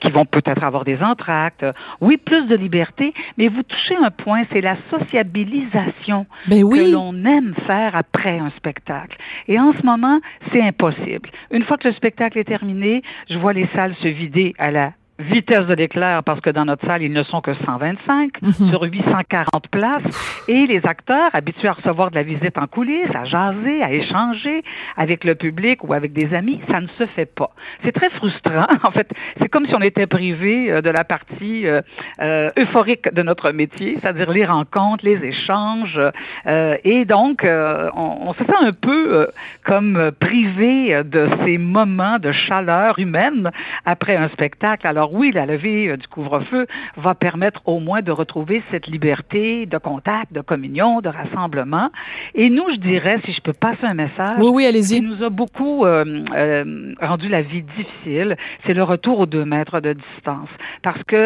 [0.00, 1.64] qui vont peut-être avoir des entractes.
[2.00, 7.24] Oui, plus de liberté mais vous touchez un point, c'est la sociabilisation ben que l'on
[7.24, 9.16] aime faire après un spectacle.
[9.48, 10.20] Et en ce moment,
[10.52, 11.30] c'est impossible.
[11.50, 14.92] Une fois que le spectacle est terminé, je vois les salles se vider à la
[15.18, 18.52] vitesse de l'éclair parce que dans notre salle, ils ne sont que 125 mhm.
[18.70, 20.02] sur 840 places.
[20.48, 24.62] Et les acteurs, habitués à recevoir de la visite en coulisses, à jaser, à échanger
[24.96, 27.50] avec le public ou avec des amis, ça ne se fait pas.
[27.84, 28.66] C'est très frustrant.
[28.84, 29.08] En fait,
[29.40, 31.80] c'est comme si on était privé euh, de la partie euh,
[32.20, 36.00] euh, euphorique de notre métier, c'est-à-dire les rencontres, les échanges.
[36.46, 39.28] et donc, on, on, se sent un peu
[39.64, 43.50] comme privé de ces moments de chaleur humaine
[43.84, 44.86] après un spectacle.
[44.86, 49.66] Alors, oui, la levée euh, du couvre-feu va permettre au moins de retrouver cette liberté
[49.66, 51.90] de contact, de communion, de rassemblement.
[52.34, 54.96] Et nous, je dirais, si je peux passer un message, oui, oui, allez-y.
[54.96, 58.36] qui nous a beaucoup euh, euh, rendu la vie difficile,
[58.66, 60.48] c'est le retour aux deux mètres de distance.
[60.82, 61.24] Parce que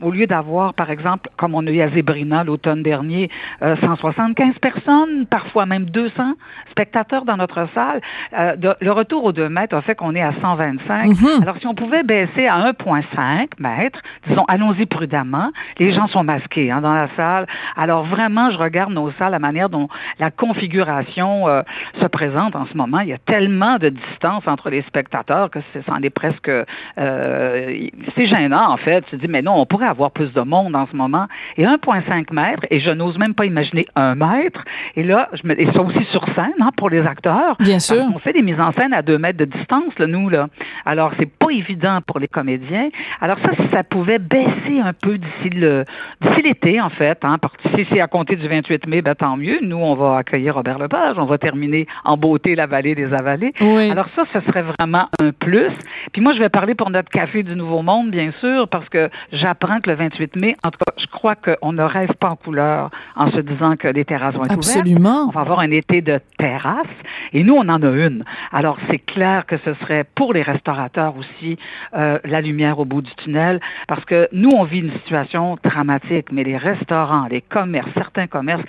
[0.00, 3.30] au lieu d'avoir, par exemple, comme on a eu à Zébrina l'automne dernier,
[3.60, 6.34] 175 personnes, parfois même 200
[6.70, 8.00] spectateurs dans notre salle,
[8.32, 11.12] le retour aux deux mètres a fait qu'on est à 125.
[11.12, 11.42] Mm-hmm.
[11.42, 13.11] Alors, si on pouvait baisser à 1,5
[13.58, 14.00] mètres.
[14.28, 15.50] Disons, allons-y prudemment.
[15.78, 17.46] Les gens sont masqués hein, dans la salle.
[17.76, 21.62] Alors vraiment, je regarde nos salles, la manière dont la configuration euh,
[22.00, 23.00] se présente en ce moment.
[23.00, 26.50] Il y a tellement de distance entre les spectateurs que c'est, est presque...
[26.98, 29.04] Euh, c'est gênant, en fait.
[29.06, 31.26] Tu dis, mais non, on pourrait avoir plus de monde en ce moment.
[31.56, 34.64] Et 1,5 mètres, et je n'ose même pas imaginer un mètre.
[34.96, 37.56] Et là, je me, et ça aussi sur scène, hein, pour les acteurs.
[37.60, 38.04] Bien sûr.
[38.14, 40.48] On fait des mises en scène à deux mètres de distance, là, nous, là.
[40.84, 42.88] Alors, c'est pas évident pour les comédiens.
[43.20, 45.84] Alors ça, si ça pouvait baisser un peu d'ici le
[46.20, 47.36] d'ici l'été, en fait, hein,
[47.74, 49.58] si c'est à compter du 28 mai, ben tant mieux.
[49.62, 53.52] Nous, on va accueillir Robert Lepage, on va terminer en beauté la vallée des avalées.
[53.60, 55.72] Alors ça, ce serait vraiment un plus.
[56.12, 59.10] Puis moi, je vais parler pour notre café du Nouveau Monde, bien sûr, parce que
[59.32, 62.36] j'apprends que le 28 mai, en tout cas, je crois qu'on ne rêve pas en
[62.36, 65.26] couleur en se disant que les terrasses vont être Absolument.
[65.28, 66.86] On va avoir un été de terrasse,
[67.32, 68.24] et nous, on en a une.
[68.50, 71.58] Alors c'est clair que ce serait pour les restaurateurs aussi
[71.94, 76.26] euh, la lumière au bout du tunnel, parce que nous, on vit une situation dramatique,
[76.30, 78.62] mais les restaurants, les commerces, certains commerces,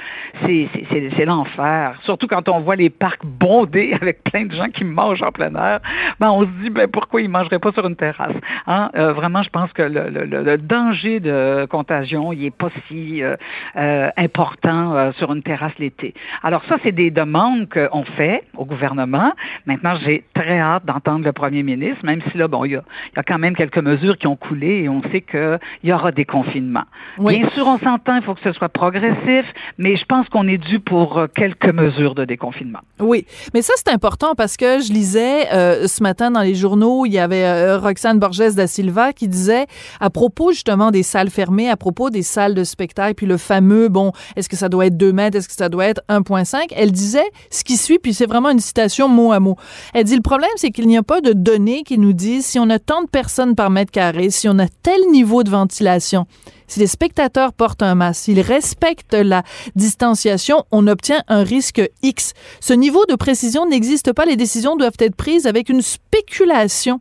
[0.45, 1.99] c'est l'enfer.
[2.03, 5.53] Surtout quand on voit les parcs bondés avec plein de gens qui mangent en plein
[5.55, 5.79] air,
[6.19, 8.35] ben on se dit, ben pourquoi ils mangeraient pas sur une terrasse?
[8.67, 8.89] Hein?
[8.95, 13.21] Euh, vraiment, je pense que le, le, le, danger de contagion, il est pas si
[13.21, 13.35] euh,
[13.75, 16.13] euh, important sur une terrasse l'été.
[16.43, 19.33] Alors ça, c'est des demandes qu'on fait au gouvernement.
[19.65, 22.83] Maintenant, j'ai très hâte d'entendre le premier ministre, même si là, bon, il y a,
[23.11, 25.59] il y a quand même quelques mesures mesures qui ont coulé et on sait qu'il
[25.83, 26.83] y aura des confinements.
[27.19, 29.45] Bien sûr, on s'entend, il faut que ce soit progressif,
[29.77, 32.79] mais je pense qu'on est dû pour euh, quelques mesures de déconfinement.
[32.99, 37.05] Oui, mais ça c'est important parce que je lisais euh, ce matin dans les journaux,
[37.05, 39.65] il y avait euh, Roxane Borges da Silva qui disait
[39.99, 43.89] à propos justement des salles fermées, à propos des salles de spectacle, puis le fameux,
[43.89, 46.91] bon, est-ce que ça doit être 2 mètres, est-ce que ça doit être 1,5, elle
[46.91, 49.55] disait ce qui suit, puis c'est vraiment une citation mot à mot.
[49.93, 52.59] Elle dit, le problème, c'est qu'il n'y a pas de données qui nous disent si
[52.59, 56.25] on a tant de personnes par mètre carré, si on a tel niveau de ventilation,
[56.67, 59.43] si les spectateurs portent un masque, s'ils respectent la
[59.75, 62.33] distanciation, on obtient un risque X.
[62.59, 64.25] Ce niveau de précision n'existe pas.
[64.25, 66.99] Les décisions doivent être prises avec une spéculation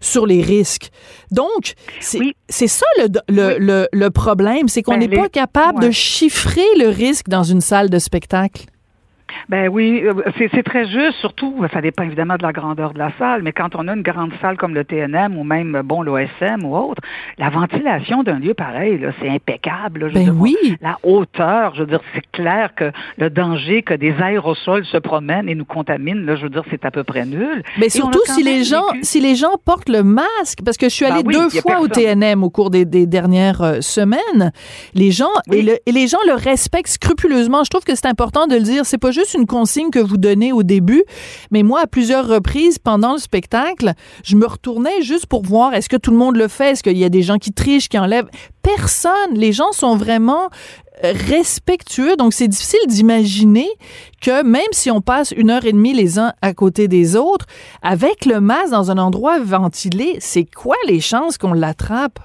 [0.00, 0.90] sur les risques.
[1.30, 6.88] Donc, c'est ça le, le, problème, c'est qu'on ben, n'est pas capable de chiffrer le
[6.88, 8.66] risque dans une salle de spectacle.
[9.48, 13.10] Ben oui, euh, c'est très juste, surtout, ça dépend évidemment de la grandeur de la
[13.18, 16.64] salle, mais quand on a une grande salle comme le TNM ou même, bon, l'OSM
[16.64, 17.02] ou autre,
[17.38, 20.10] la ventilation d'un lieu pareil, c'est impeccable.
[20.12, 20.56] ben oui.
[20.80, 25.48] La hauteur, je veux dire, c'est clair que le danger que des aérosols se promènent
[25.48, 27.62] et nous contaminent, là, je veux dire, c'est à peu près nul.
[27.78, 31.04] Mais surtout si les gens, si les gens portent le masque, parce que je suis
[31.04, 34.52] allée ben deux fois au TNM au cours des, dernières euh, semaines,
[34.94, 37.64] les gens, et, et les gens le respectent scrupuleusement.
[37.64, 38.86] Je trouve que c'est important de le dire.
[38.86, 41.04] C'est pas juste une consigne que vous donnez au début,
[41.50, 45.88] mais moi, à plusieurs reprises pendant le spectacle, je me retournais juste pour voir est-ce
[45.88, 47.98] que tout le monde le fait, est-ce qu'il y a des gens qui trichent, qui
[47.98, 48.28] enlèvent?
[48.62, 49.34] Personne.
[49.34, 50.48] Les gens sont vraiment
[51.04, 52.16] euh, respectueux.
[52.16, 53.68] Donc, c'est difficile d'imaginer
[54.20, 57.46] que même si on passe une heure et demie les uns à côté des autres,
[57.82, 62.18] avec le masque dans un endroit ventilé, c'est quoi les chances qu'on l'attrape?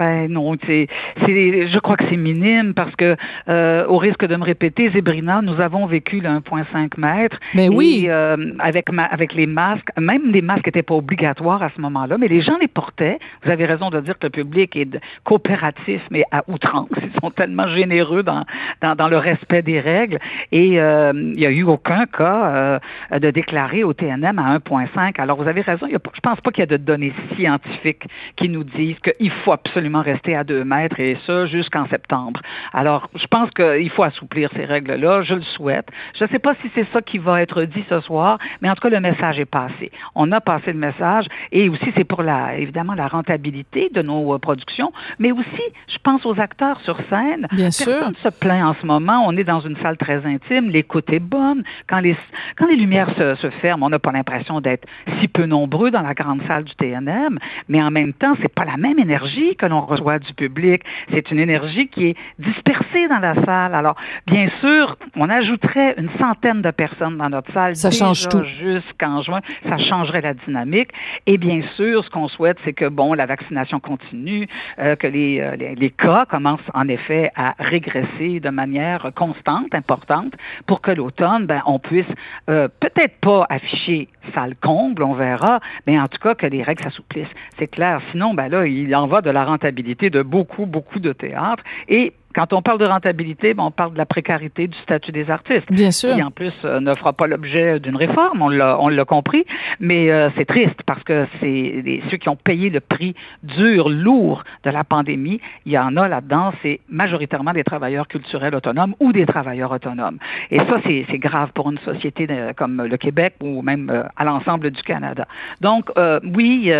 [0.00, 0.88] Ben non, c'est,
[1.26, 3.16] c'est, je crois que c'est minime parce que
[3.50, 7.38] euh, au risque de me répéter, Zébrina, nous avons vécu le 1,5 mètres.
[7.52, 8.06] Mais oui.
[8.08, 12.28] Euh, avec avec les masques, même les masques n'étaient pas obligatoires à ce moment-là, mais
[12.28, 13.18] les gens les portaient.
[13.44, 16.88] Vous avez raison de dire que le public est coopératif, mais à outrance.
[17.02, 18.46] Ils sont tellement généreux dans
[18.80, 20.18] dans, dans le respect des règles.
[20.50, 22.80] Et euh, il n'y a eu aucun cas
[23.12, 25.20] euh, de déclarer au TNM à 1,5.
[25.20, 25.86] Alors vous avez raison.
[25.86, 28.04] Y a, je pense pas qu'il y a de données scientifiques
[28.36, 32.40] qui nous disent qu'il faut absolument rester à deux mètres et ça jusqu'en septembre.
[32.72, 35.22] Alors, je pense qu'il faut assouplir ces règles-là.
[35.22, 35.88] Je le souhaite.
[36.18, 38.74] Je ne sais pas si c'est ça qui va être dit ce soir, mais en
[38.74, 39.90] tout cas, le message est passé.
[40.14, 44.34] On a passé le message et aussi c'est pour la, évidemment, la rentabilité de nos
[44.34, 47.48] euh, productions, mais aussi, je pense aux acteurs sur scène.
[47.52, 49.24] Bien Personne se plaint en ce moment.
[49.26, 50.70] On est dans une salle très intime.
[50.70, 51.64] L'écoute est bonne.
[51.88, 52.16] Quand les,
[52.56, 54.86] quand les lumières se, se ferment, on n'a pas l'impression d'être
[55.20, 58.64] si peu nombreux dans la grande salle du TNM, mais en même temps, c'est pas
[58.64, 60.82] la même énergie que l'on reçoit du public.
[61.10, 63.74] C'est une énergie qui est dispersée dans la salle.
[63.74, 67.76] Alors, bien sûr, on ajouterait une centaine de personnes dans notre salle.
[67.76, 68.42] Ça change tout.
[68.60, 70.90] Jusqu'en juin, ça changerait la dynamique.
[71.26, 74.46] Et bien sûr, ce qu'on souhaite, c'est que, bon, la vaccination continue,
[74.78, 79.74] euh, que les, euh, les, les, cas commencent en effet à régresser de manière constante,
[79.74, 80.34] importante,
[80.66, 82.06] pour que l'automne, ben, on puisse
[82.48, 86.82] euh, peut-être pas afficher salle comble, on verra, mais en tout cas que les règles
[86.82, 87.28] s'assouplissent.
[87.58, 88.00] C'est clair.
[88.10, 91.64] Sinon, ben là, il en va de la rentabilité de beaucoup, beaucoup de théâtres.
[91.88, 95.30] Et quand on parle de rentabilité, ben, on parle de la précarité du statut des
[95.30, 95.70] artistes.
[95.70, 96.14] Bien sûr.
[96.14, 99.44] Qui en plus euh, ne fera pas l'objet d'une réforme, on l'a, on l'a compris,
[99.80, 104.44] mais euh, c'est triste parce que c'est ceux qui ont payé le prix dur, lourd
[104.64, 105.40] de la pandémie.
[105.66, 110.18] Il y en a là-dedans, c'est majoritairement des travailleurs culturels autonomes ou des travailleurs autonomes.
[110.50, 114.24] Et ça, c'est, c'est grave pour une société comme le Québec ou même euh, à
[114.24, 115.26] l'ensemble du Canada.
[115.60, 115.90] Donc,
[116.34, 116.72] oui,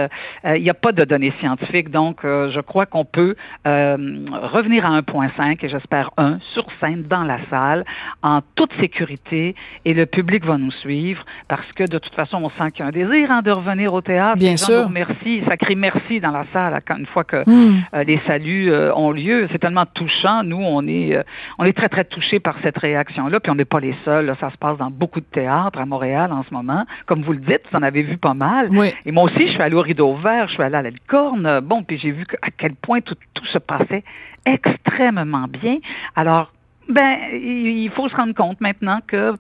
[0.45, 3.35] il n'y a pas de données scientifiques, donc je crois qu'on peut
[3.65, 7.85] revenir à un point et j'espère un sur scène dans la salle
[8.23, 12.51] en toute sécurité et le public va nous suivre parce que de toute façon on
[12.51, 14.39] sent qu'il y a un désir hein, de revenir au théâtre.
[14.39, 14.91] Bien les sûr.
[14.91, 17.83] merci, ça crie merci dans la salle une fois que hmm.
[17.95, 19.49] euh, les saluts euh, ont lieu.
[19.51, 20.43] C'est tellement touchant.
[20.45, 21.23] Nous on est euh,
[21.59, 23.41] on est très très touchés par cette réaction là.
[23.41, 24.35] Puis on n'est pas les seuls.
[24.41, 26.85] Ça se passe dans beaucoup de théâtres à Montréal en ce moment.
[27.07, 28.69] Comme vous le dites, vous en avez vu pas mal.
[28.71, 28.93] Oui.
[29.07, 31.61] Et moi aussi je suis allée au Rideau Vert, je suis allée à la Licorne.
[31.61, 34.05] Bon, puis j'ai vu à quel point tout, tout se passait
[34.47, 35.79] extrêmement bien.
[36.17, 36.53] Alors,
[36.89, 39.35] ben, il faut se rendre compte maintenant que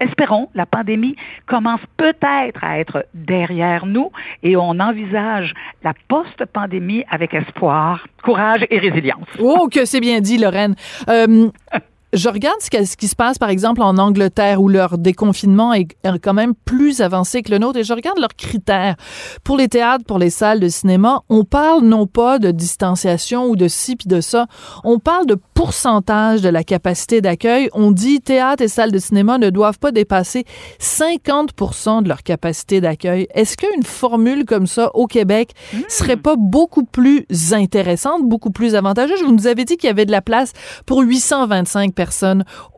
[0.00, 1.14] espérons, la pandémie
[1.46, 4.10] commence peut-être à être derrière nous
[4.42, 9.28] et on envisage la post-pandémie avec espoir, courage et résilience.
[9.38, 10.74] Oh, que c'est bien dit, Lorraine.
[11.08, 11.50] Euh,
[12.12, 15.86] je regarde ce, qui se passe, par exemple, en Angleterre, où leur déconfinement est
[16.22, 18.96] quand même plus avancé que le nôtre, et je regarde leurs critères.
[19.44, 23.56] Pour les théâtres, pour les salles de cinéma, on parle non pas de distanciation ou
[23.56, 24.46] de ci puis de ça,
[24.84, 27.68] on parle de pourcentage de la capacité d'accueil.
[27.72, 30.44] On dit théâtre et salles de cinéma ne doivent pas dépasser
[30.80, 33.28] 50% de leur capacité d'accueil.
[33.34, 35.78] Est-ce qu'une formule comme ça au Québec mmh.
[35.88, 39.22] serait pas beaucoup plus intéressante, beaucoup plus avantageuse?
[39.22, 40.52] Vous nous avez dit qu'il y avait de la place
[40.86, 41.99] pour 825 personnes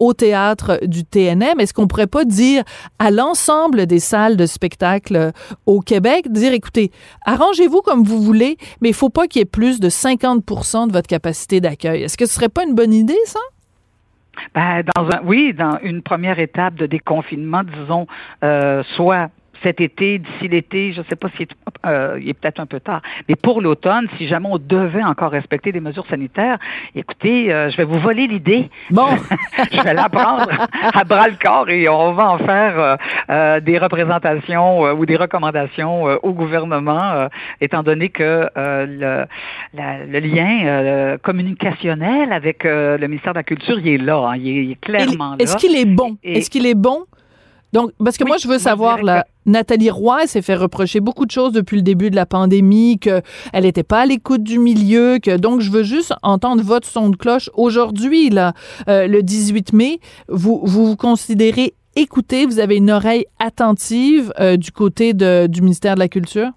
[0.00, 1.58] au théâtre du TNM.
[1.58, 2.62] Est-ce qu'on pourrait pas dire
[2.98, 5.30] à l'ensemble des salles de spectacle euh,
[5.66, 6.90] au Québec, dire, écoutez,
[7.26, 10.92] arrangez-vous comme vous voulez, mais il faut pas qu'il y ait plus de 50% de
[10.92, 12.02] votre capacité d'accueil.
[12.02, 13.40] Est-ce que ce serait pas une bonne idée, ça?
[14.54, 18.06] Ben, dans un, oui, dans une première étape de déconfinement, disons,
[18.42, 19.30] euh, soit
[19.62, 22.66] cet été, d'ici l'été, je ne sais pas s'il est, euh, il est peut-être un
[22.66, 26.58] peu tard, mais pour l'automne, si jamais on devait encore respecter des mesures sanitaires,
[26.94, 28.70] écoutez, euh, je vais vous voler l'idée.
[28.90, 29.08] Bon,
[29.72, 30.48] je vais la prendre
[30.94, 32.96] à bras le corps et on va en faire euh,
[33.30, 37.28] euh des représentations ou des recommandations au gouvernement,
[37.60, 39.24] étant donné que le,
[39.74, 44.72] la, le, lien communicationnel avec le ministère de la Culture, il est là, hein, il,
[44.72, 45.36] est, clairement là.
[45.38, 46.16] Est-ce qu'il est bon?
[46.22, 47.04] Est-ce qu'il est bon?
[47.72, 51.30] Donc, parce que moi, je veux savoir, là, Nathalie Roy s'est fait reprocher beaucoup de
[51.30, 53.22] choses depuis le début de la pandémie, qu'elle
[53.54, 57.16] n'était pas à l'écoute du milieu, que donc je veux juste entendre votre son de
[57.16, 58.52] cloche aujourd'hui, là,
[58.88, 60.00] euh, le 18 mai.
[60.28, 65.62] Vous, vous vous considérez écouté, vous avez une oreille attentive euh, du côté de, du
[65.62, 66.50] ministère de la Culture?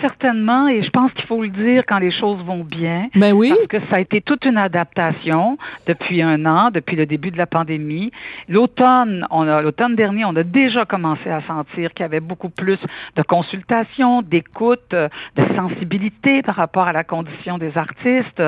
[0.00, 3.08] Certainement, et je pense qu'il faut le dire quand les choses vont bien.
[3.14, 3.50] Ben oui.
[3.50, 7.38] Parce que ça a été toute une adaptation depuis un an, depuis le début de
[7.38, 8.10] la pandémie.
[8.48, 12.48] L'automne, on a, l'automne dernier, on a déjà commencé à sentir qu'il y avait beaucoup
[12.48, 12.78] plus
[13.16, 18.42] de consultations, d'écoute, de sensibilité par rapport à la condition des artistes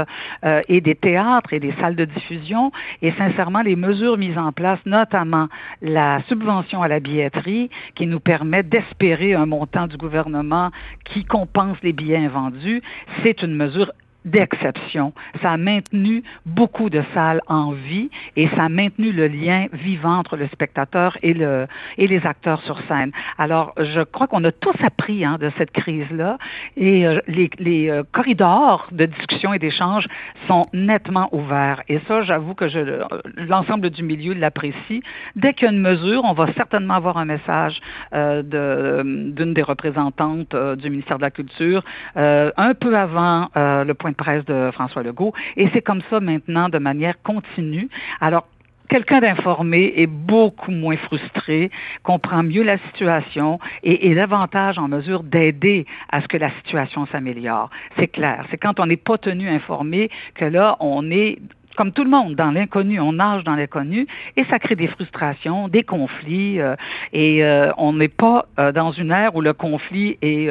[0.44, 2.72] euh, et des théâtres et des salles de diffusion.
[3.02, 5.48] Et sincèrement, les mesures mises en place, notamment
[5.82, 10.70] la subvention à la billetterie, qui nous permet d'espérer un montant du gouvernement
[11.04, 12.80] qui pense les billets vendus,
[13.22, 13.92] c'est une mesure
[14.26, 15.12] d'exception.
[15.40, 20.18] Ça a maintenu beaucoup de salles en vie et ça a maintenu le lien vivant
[20.18, 23.12] entre le spectateur et, le, et les acteurs sur scène.
[23.38, 26.38] Alors, je crois qu'on a tous appris hein, de cette crise-là
[26.76, 30.06] et euh, les, les euh, corridors de discussion et d'échange
[30.48, 31.82] sont nettement ouverts.
[31.88, 33.02] Et ça, j'avoue que je,
[33.36, 35.02] l'ensemble du milieu l'apprécie.
[35.36, 37.80] Dès qu'il y a une mesure, on va certainement avoir un message
[38.12, 41.84] euh, d'une des représentantes du ministère de la Culture
[42.16, 45.32] un peu avant le point presse de François Legault.
[45.56, 47.88] Et c'est comme ça maintenant de manière continue.
[48.20, 48.46] Alors,
[48.88, 51.70] quelqu'un d'informé est beaucoup moins frustré,
[52.02, 57.06] comprend mieux la situation et est davantage en mesure d'aider à ce que la situation
[57.06, 57.70] s'améliore.
[57.98, 58.46] C'est clair.
[58.50, 61.38] C'est quand on n'est pas tenu informé que là, on est
[61.76, 65.68] comme tout le monde, dans l'inconnu, on nage dans l'inconnu et ça crée des frustrations,
[65.68, 66.74] des conflits euh,
[67.12, 70.50] et euh, on n'est pas euh, dans une ère où le conflit est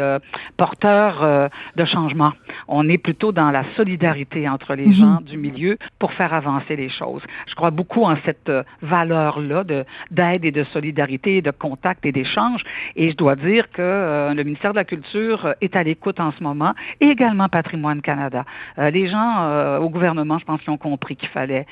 [0.57, 2.33] porteur de changement.
[2.67, 4.93] On est plutôt dans la solidarité entre les mhm.
[4.93, 7.21] gens du milieu pour faire avancer les choses.
[7.47, 12.61] Je crois beaucoup en cette valeur-là de d'aide et de solidarité, de contact et d'échange
[12.95, 16.43] et je dois dire que le ministère de la Culture est à l'écoute en ce
[16.43, 18.45] moment et également Patrimoine Canada.
[18.77, 21.65] les gens au gouvernement, je pense qu'ils ont compris qu'il fallait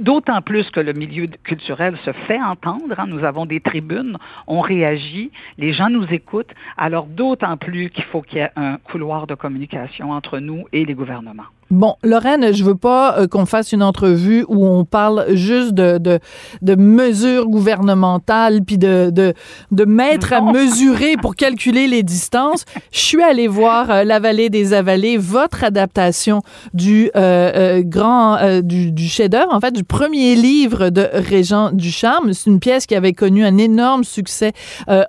[0.00, 2.94] D'autant plus que le milieu culturel se fait entendre.
[2.98, 3.04] Hein.
[3.06, 6.54] Nous avons des tribunes, on réagit, les gens nous écoutent.
[6.78, 10.86] Alors d'autant plus qu'il faut qu'il y ait un couloir de communication entre nous et
[10.86, 11.44] les gouvernements.
[11.70, 15.98] Bon, Lorraine, je veux pas euh, qu'on fasse une entrevue où on parle juste de,
[15.98, 16.18] de,
[16.62, 19.34] de mesures gouvernementales puis de, de,
[19.70, 22.64] de mettre à mesurer pour calculer les distances.
[22.90, 26.42] Je suis allée voir euh, La Vallée des Avalées, votre adaptation
[26.74, 32.32] du euh, grand du, du chef-d'œuvre, en fait, du premier livre de Régent Ducharme.
[32.32, 34.52] C'est une pièce qui avait connu un énorme succès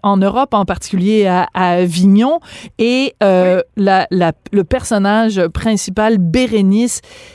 [0.04, 2.40] en Europe, en particulier à, à Avignon.
[2.78, 3.64] Et la,
[4.12, 6.18] la, le personnage principal,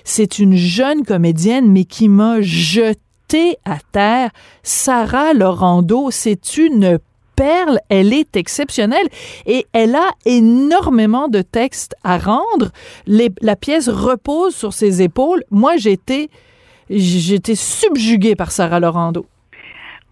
[0.04, 4.30] C'est une jeune comédienne, mais qui m'a jeté à terre.
[4.62, 6.98] Sarah Laurando, c'est une
[7.34, 9.06] perle, elle est exceptionnelle
[9.46, 12.70] et elle a énormément de textes à rendre.
[13.06, 15.44] la pièce repose sur ses épaules.
[15.50, 16.28] Moi, j'étais
[16.88, 19.26] j'étais subjuguée par Sarah Laurando.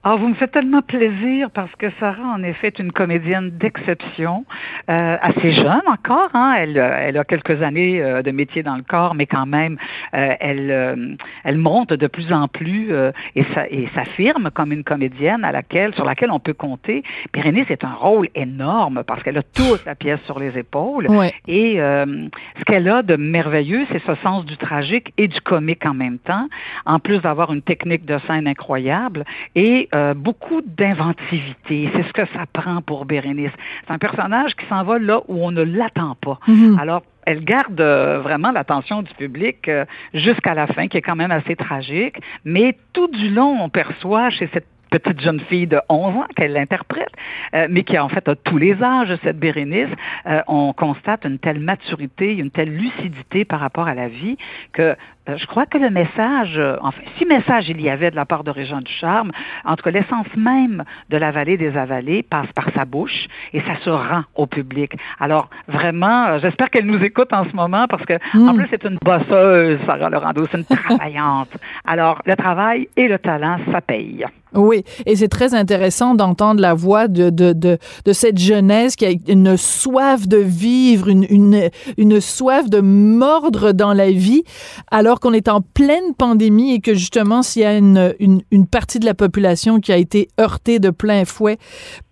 [0.07, 4.45] Ah, vous me faites tellement plaisir parce que Sarah, en effet, est une comédienne d'exception,
[4.91, 6.29] euh, assez jeune encore.
[6.35, 6.57] Hein?
[6.59, 9.79] Elle, euh, elle a quelques années euh, de métier dans le corps, mais quand même,
[10.13, 12.93] euh, elle, euh, elle monte de plus en plus
[13.35, 17.03] et, ça, et s'affirme comme une comédienne à laquelle, sur laquelle on peut compter.
[17.33, 21.09] Bérénice est un rôle énorme parce qu'elle a toute la pièce sur les épaules.
[21.09, 21.33] Ouais.
[21.49, 25.95] Et ce qu'elle a de merveilleux, c'est ce sens du tragique et du comique en
[25.95, 26.49] même temps,
[26.85, 29.25] en plus d'avoir une technique de scène incroyable.
[29.55, 31.89] Et euh, beaucoup d'inventivité.
[31.95, 33.53] C'est ce que ça prend pour Bérénice.
[33.87, 36.39] C'est un personnage qui s'en va là où on ne l'attend pas.
[36.49, 36.79] Mhm.
[36.79, 41.17] Alors, elle garde euh, vraiment l'attention du public euh, jusqu'à la fin, qui est quand
[41.17, 42.17] même assez tragique.
[42.45, 44.67] Mais tout du long, on perçoit chez cette
[44.99, 47.11] petite jeune fille de 11 ans qu'elle l'interprète,
[47.55, 49.89] euh, mais qui en fait a tous les âges, cette Bérénice,
[50.27, 54.37] euh, on constate une telle maturité, une telle lucidité par rapport à la vie
[54.73, 54.97] que
[55.27, 58.45] je crois que le message, euh, enfin, si message il y avait de la part
[58.45, 59.33] de Régent Ducharme,
[59.65, 63.61] en tout cas l'essence même de la vallée des avalées passe par sa bouche et
[63.61, 64.93] ça se rend au public.
[65.19, 68.85] Alors vraiment, euh, j'espère qu'elle nous écoute en ce moment parce que en plus c'est
[68.85, 71.57] une bosseuse, Sarah Laurando, c'est une travaillante.
[71.87, 74.27] Alors le travail et le talent, ça paye.
[74.55, 79.05] Oui, et c'est très intéressant d'entendre la voix de, de, de, de cette jeunesse qui
[79.05, 84.45] a une soif de vivre, une, une, une soif de mordre dans la vie,
[84.93, 88.99] alors qu'on est en pleine pandémie et que justement, s'il y a une, une, partie
[88.99, 91.59] de la population qui a été heurtée de plein fouet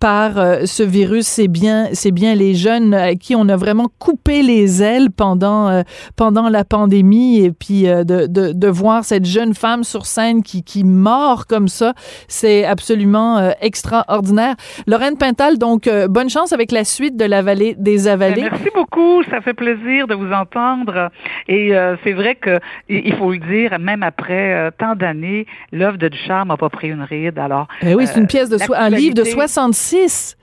[0.01, 4.43] par euh, ce virus, c'est bien, bien les jeunes à qui on a vraiment coupé
[4.43, 5.83] les ailes pendant, euh,
[6.17, 10.43] pendant la pandémie et puis euh, de, de, de voir cette jeune femme sur scène
[10.43, 11.95] qui, qui mord comme ça,
[12.29, 14.55] c'est absolument euh, extraordinaire.
[14.87, 18.43] Lorraine Pintal, donc, euh, bonne chance avec la suite de La Vallée des Avalées.
[18.43, 21.11] Ben, Merci beaucoup, ça fait plaisir de vous entendre.
[21.49, 22.61] Et euh, c'est vrai que
[23.05, 26.89] il faut le dire, même après euh, tant d'années, l'œuvre de Ducharme n'a pas pris
[26.89, 27.39] une ride.
[27.39, 30.37] Alors, Eh oui, c'est une euh, pièce de so- un livre de l'actualité- 66.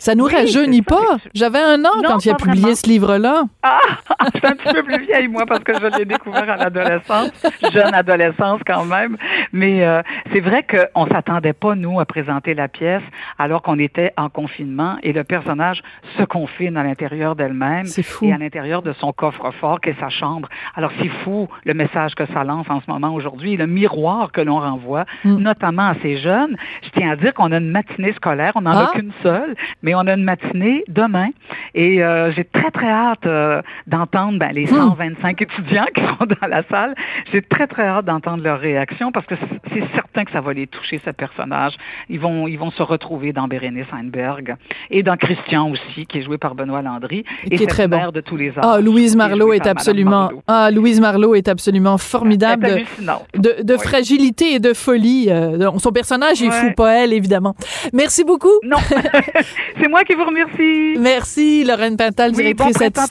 [0.00, 1.18] Ça nous Oui, rajeunit pas.
[1.34, 2.74] J'avais un an Non, quand il a publié vraiment.
[2.74, 3.42] ce livre-là.
[3.62, 3.78] Ah,
[4.34, 7.30] je suis un petit peu plus vieille, moi, parce que je l'ai découvert à l'adolescence,
[7.70, 9.18] jeune adolescence quand même.
[9.52, 10.00] Mais euh,
[10.32, 13.02] c'est vrai qu'on s'attendait pas, nous, à présenter la pièce
[13.38, 15.82] alors qu'on était en confinement et le personnage
[16.16, 18.24] se confine à l'intérieur d'elle-même C'est fou.
[18.24, 20.48] et à l'intérieur de son coffre-fort qu'est sa chambre.
[20.76, 24.40] Alors, c'est fou le message que ça lance en ce moment aujourd'hui, le miroir que
[24.40, 25.36] l'on renvoie, Mm.
[25.36, 26.56] notamment à ces jeunes.
[26.82, 28.84] Je tiens à dire qu'on a une matinée scolaire, on n'en Ah.
[28.90, 31.28] a qu'une seule, mais on a une matinée demain.
[31.74, 36.46] Et euh, j'ai très, très hâte euh, d'entendre ben, les 125 étudiants qui sont dans
[36.48, 36.94] la salle.
[37.32, 39.34] J'ai très, très hâte d'entendre leurs réactions parce que
[39.72, 41.74] c'est- certain que ça va les toucher, ce personnage.
[42.08, 44.56] Ils vont, ils vont se retrouver dans Bérénice Heinberg
[44.90, 47.24] et dans Christian aussi, qui est joué par Benoît Landry.
[47.50, 47.96] Et qui est très bon.
[47.96, 48.62] mère de tous les âges.
[48.62, 50.42] Ah, Louise Marlowe est absolument, Marlowe.
[50.46, 52.66] ah, Louise Marlowe est absolument formidable.
[52.66, 53.26] Est de- hallucinante.
[53.36, 53.80] de, de Oui.
[53.80, 55.28] fragilité et de folie.
[55.30, 56.52] Euh, son personnage est Ouais.
[56.52, 57.54] fou, pas elle, évidemment.
[57.92, 58.48] Merci beaucoup.
[58.64, 58.78] Non,
[59.80, 60.98] c'est moi qui vous remercie.
[60.98, 63.08] Merci, Lorraine Pintal, Oui, bon directrice.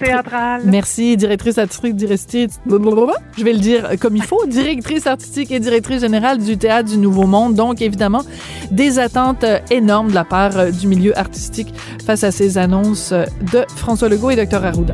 [0.66, 2.60] Merci, directrice artistique, directrice,
[3.38, 6.98] je vais le dire comme il faut, directrice artistique et directrice générale du Théâtre du
[6.98, 7.56] Nouveau Monde.
[7.56, 8.24] Donc, évidemment,
[8.72, 11.74] des attentes énormes de la part du milieu artistique
[12.06, 14.94] face à ces annonces de François Legault et Dr Arruda.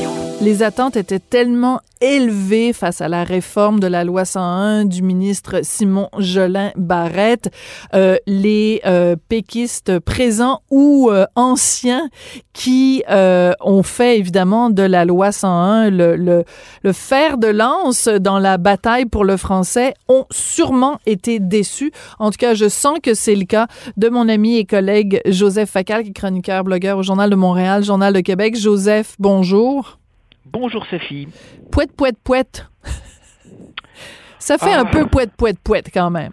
[0.41, 5.59] Les attentes étaient tellement élevées face à la réforme de la loi 101 du ministre
[5.61, 7.51] Simon Jolin Barrette.
[7.93, 12.09] Euh, les euh, péquistes présents ou euh, anciens
[12.53, 16.43] qui euh, ont fait évidemment de la loi 101 le, le,
[16.81, 21.91] le fer de lance dans la bataille pour le français ont sûrement été déçus.
[22.17, 25.69] En tout cas, je sens que c'est le cas de mon ami et collègue Joseph
[25.69, 28.57] Facal, qui est chroniqueur, blogueur au Journal de Montréal, Journal de Québec.
[28.57, 30.00] Joseph, bonjour.
[30.45, 31.27] Bonjour Sophie.
[31.71, 32.67] Pouette, pouette, pouette.
[34.39, 34.81] Ça fait Ah.
[34.81, 36.31] un peu pouette, pouette, pouette quand même.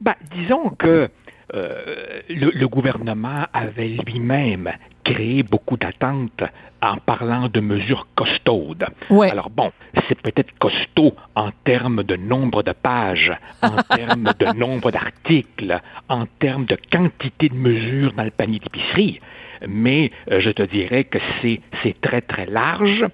[0.00, 1.08] Ben, disons que
[1.54, 4.70] euh, le, le gouvernement avait lui-même
[5.02, 6.42] créé beaucoup d'attentes
[6.82, 8.86] en parlant de mesures costaudes.
[9.08, 9.30] Ouais.
[9.30, 9.72] Alors bon,
[10.08, 13.32] c'est peut-être costaud en termes de nombre de pages,
[13.62, 19.20] en termes de nombre d'articles, en termes de quantité de mesures dans le panier d'épicerie,
[19.66, 23.06] mais euh, je te dirais que c'est c'est très très large,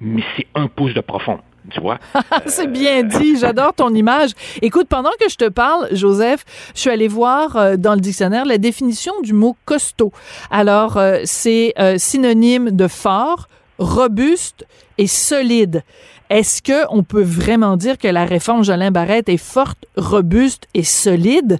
[0.00, 1.38] mais c'est un pouce de profond.
[1.70, 1.98] Tu vois?
[2.46, 4.30] C'est bien dit, j'adore ton image.
[4.62, 6.44] Écoute, pendant que je te parle, Joseph,
[6.74, 10.10] je suis allée voir euh, dans le dictionnaire la définition du mot costaud.
[10.50, 13.46] Alors, euh, c'est euh, synonyme de fort,
[13.78, 15.82] robuste et solide.
[16.30, 20.84] Est-ce que on peut vraiment dire que la réforme Jolin Barrette est forte, robuste et
[20.84, 21.58] solide?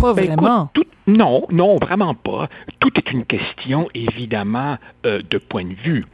[0.00, 0.70] Pas Ben, vraiment.
[0.74, 2.48] écoute, tout- non, non, vraiment pas.
[2.78, 4.76] Tout est une question, évidemment,
[5.06, 6.04] euh, de point de vue.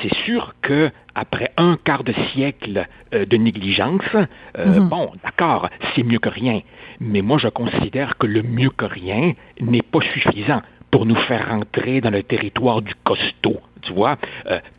[0.00, 4.88] C'est sûr que après un quart de siècle euh, de négligence, euh, Mhm.
[4.88, 6.60] bon, d'accord, c'est mieux que rien.
[7.00, 11.48] Mais moi, je considère que le mieux que rien n'est pas suffisant pour nous faire
[11.48, 13.60] rentrer dans le territoire du costaud.
[13.82, 14.16] Tu vois,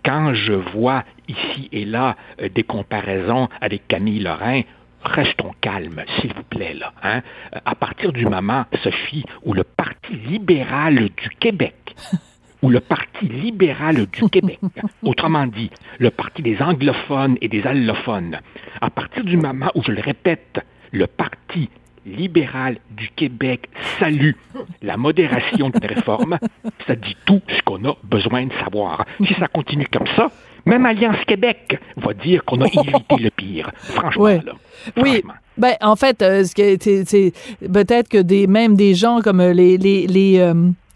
[0.04, 2.16] quand je vois ici et là
[2.56, 4.62] des comparaisons avec Camille Lorrain,
[5.06, 6.94] restons calmes, s'il vous plaît, là.
[7.04, 7.22] Hein?
[7.56, 11.96] Euh, À partir du moment, Sophie, où le Parti libéral du Québec,
[12.62, 14.60] ou le Parti libéral du Québec,
[15.04, 18.40] autrement dit, le Parti des anglophones et des allophones,
[18.82, 20.60] à partir du moment où, je le répète,
[20.92, 21.70] le Parti
[22.06, 23.68] libéral du Québec
[24.00, 24.34] salue
[24.84, 26.38] la modération d'une réforme,
[26.88, 29.06] ça dit tout ce qu'on a besoin de savoir.
[29.26, 30.30] Si ça continue comme ça,
[30.66, 33.72] même Alliance Québec va dire qu'on a évité le pire.
[33.78, 34.42] Franchement, Ouais.
[34.46, 34.54] là.
[34.98, 35.24] Oui.
[35.58, 37.32] Ben, en fait, euh, c'est
[37.74, 40.54] peut-être que des même des gens comme euh, les les les euh,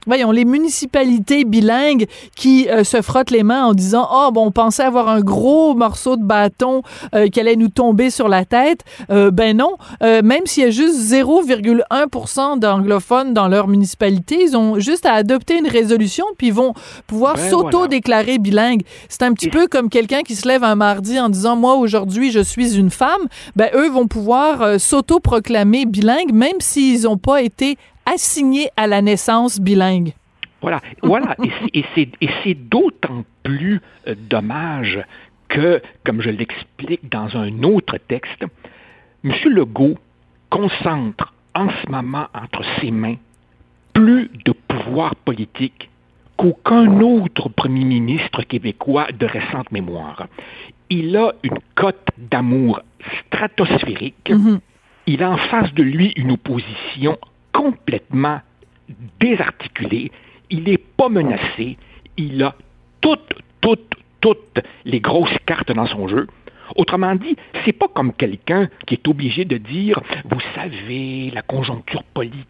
[0.10, 4.52] voyons les municipalités bilingues qui euh, se frottent les mains en disant oh bon on
[4.52, 6.82] pensait avoir un gros morceau de bâton
[7.14, 8.82] euh, qui allait nous tomber sur la tête.
[9.12, 14.58] Euh, ben non Euh, même s'il y a juste 0,1% d'anglophones dans leur municipalité ils
[14.58, 16.74] ont juste à adopter une résolution puis ils vont
[17.08, 18.82] pouvoir Ben s'auto-déclarer bilingue.
[19.10, 21.76] C'est un petit Et- peu comme quelqu'un qui se lève un mardi en disant moi
[21.76, 23.22] aujourd'hui je suis une femme
[23.56, 27.78] ben eux vont pouvoir s'auto-proclamer bilingue même s'ils n'ont pas été
[28.14, 30.14] assignés à la naissance bilingue.
[30.62, 31.36] Voilà, voilà.
[31.74, 31.84] Et
[32.44, 35.00] c'est- d'autant plus euh, dommage
[35.48, 38.44] que, comme je l'explique dans un autre texte,
[39.24, 39.32] M.
[39.46, 39.98] Legault
[40.50, 43.16] concentre en ce moment entre ses mains
[43.94, 45.90] plus de pouvoir politique
[46.38, 50.28] qu'aucun autre premier ministre québécois de récente mémoire.
[50.90, 52.82] Il a une cote d'amour
[53.26, 54.30] stratosphérique.
[54.30, 54.60] Mhm.
[55.08, 57.18] Il a en face de lui une opposition
[57.60, 58.40] complètement
[59.20, 60.12] désarticulée.
[60.50, 61.78] Il n'est pas menacé.
[62.16, 62.56] Il a
[63.02, 66.28] toutes, toutes, toutes les grosses cartes dans son jeu.
[66.76, 70.00] Autrement dit, c'est pas comme quelqu'un qui est obligé de dire,
[70.30, 72.46] vous savez, la conjoncture politique,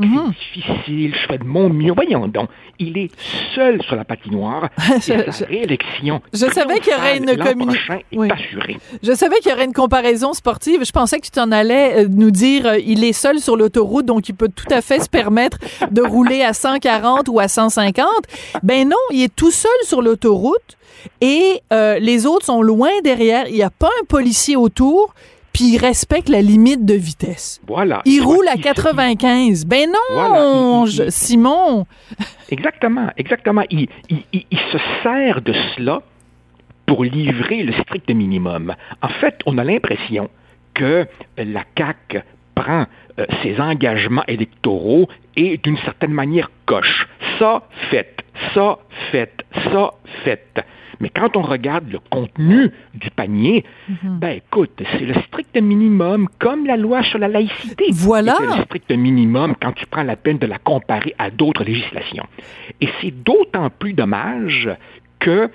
[0.00, 0.32] Mhm.
[0.54, 1.92] c'est difficile, je fais de mon mieux.
[1.92, 2.48] Voyons donc,
[2.78, 3.10] il est
[3.54, 4.68] seul sur la patinoire.
[4.96, 7.30] et Je- sa réélection je savais qu'il y aurait une
[8.12, 8.28] Oui.
[9.02, 10.84] Je savais qu'il y aurait une comparaison sportive.
[10.84, 14.04] Je pensais que tu t'en allais euh, nous dire euh, il est seul sur l'autoroute,
[14.06, 15.58] donc il peut tout à fait se permettre
[15.90, 18.06] de rouler à 140 ou à 150.
[18.62, 20.76] Ben non, il est tout seul sur l'autoroute
[21.20, 23.46] et euh, les autres sont loin derrière.
[23.48, 25.14] Il n'y a pas un policier autour,
[25.52, 27.60] puis il respecte la limite de vitesse.
[27.66, 28.02] Voilà.
[28.04, 29.64] Il Soit roule à il se- 95.
[29.66, 31.86] Ben non, Voilà, je- Simon.
[32.50, 33.62] Exactement, exactement.
[33.70, 36.02] Il, il- il- il se sert de cela
[36.86, 38.74] pour livrer le strict minimum.
[39.02, 40.28] En fait, on a l'impression
[40.74, 41.06] que
[41.38, 42.20] la CAQ
[42.54, 42.86] prend
[43.18, 47.06] euh, ses engagements électoraux et d'une certaine manière coche.
[47.38, 48.16] Ça, fait,
[48.54, 48.78] ça,
[49.10, 49.32] fait,
[49.70, 49.90] ça,
[50.24, 50.64] fait.
[51.02, 53.64] Mais quand on regarde le contenu du panier,
[54.04, 57.86] ben écoute, c'est le strict minimum, comme la loi sur la laïcité.
[57.90, 58.34] Voilà.
[58.34, 62.26] était le strict minimum quand tu prends la peine de la comparer à d'autres législations.
[62.80, 64.70] Et c'est d'autant plus dommage
[65.18, 65.50] que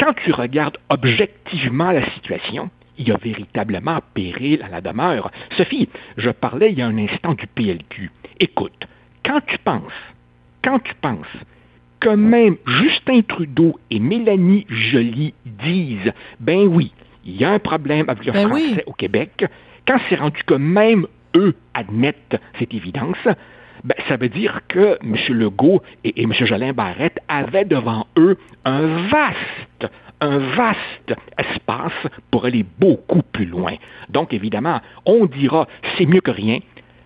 [0.00, 2.68] quand tu regardes objectivement la situation,
[2.98, 5.30] il y a véritablement péril à la demeure.
[5.56, 8.10] Sophie, je parlais il y a un instant du PLQ.
[8.40, 8.88] Écoute,
[9.24, 9.82] quand tu penses,
[10.64, 11.26] quand tu penses
[12.02, 16.92] que même Justin Trudeau et Mélanie Joly disent, ben oui,
[17.24, 18.80] il y a un problème avec le Ben français oui.
[18.86, 19.44] au Québec,
[19.86, 23.24] quand c'est rendu que même eux admettent cette évidence,
[23.84, 25.16] ben, ça veut dire que M.
[25.28, 26.32] Legault et, et M.
[26.32, 31.92] Jolin Barrette avaient devant eux un vaste, un vaste espace
[32.32, 33.74] pour aller beaucoup plus loin.
[34.08, 36.58] Donc, évidemment, on dira c'est mieux que rien.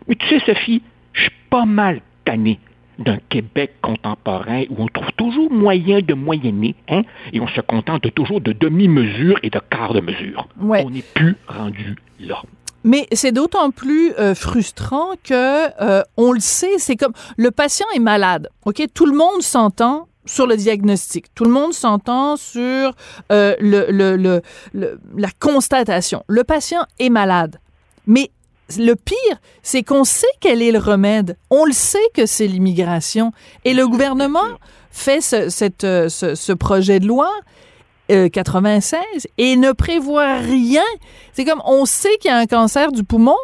[0.08, 0.82] Mais tu sais, Sophie,
[1.12, 2.58] je suis pas mal tanné
[2.98, 8.12] d'un Québec contemporain où on trouve toujours moyen de moyenner, hein, et on se contente
[8.14, 10.48] toujours de demi-mesure et de quart de mesure.
[10.60, 10.82] Ouais.
[10.86, 12.42] On n'est plus rendu là.
[12.84, 17.86] Mais c'est d'autant plus euh, frustrant que euh, on le sait, c'est comme le patient
[17.94, 18.48] est malade.
[18.64, 21.26] OK, tout le monde s'entend sur le diagnostic.
[21.34, 22.92] Tout le monde s'entend sur
[23.32, 24.40] euh, le, le, le,
[24.72, 26.22] le- la constatation.
[26.28, 27.58] Le patient est malade.
[28.06, 28.30] Mais
[28.78, 31.36] le pire, c'est qu'on sait quel est le remède.
[31.50, 33.32] On le sait que c'est l'immigration.
[33.64, 34.40] Et le gouvernement
[34.90, 37.30] fait ce, euh, projet de loi
[38.10, 39.00] euh, 96
[39.36, 40.84] et ne prévoit rien.
[41.32, 43.36] C'est comme on sait qu'il y a un cancer du poumon,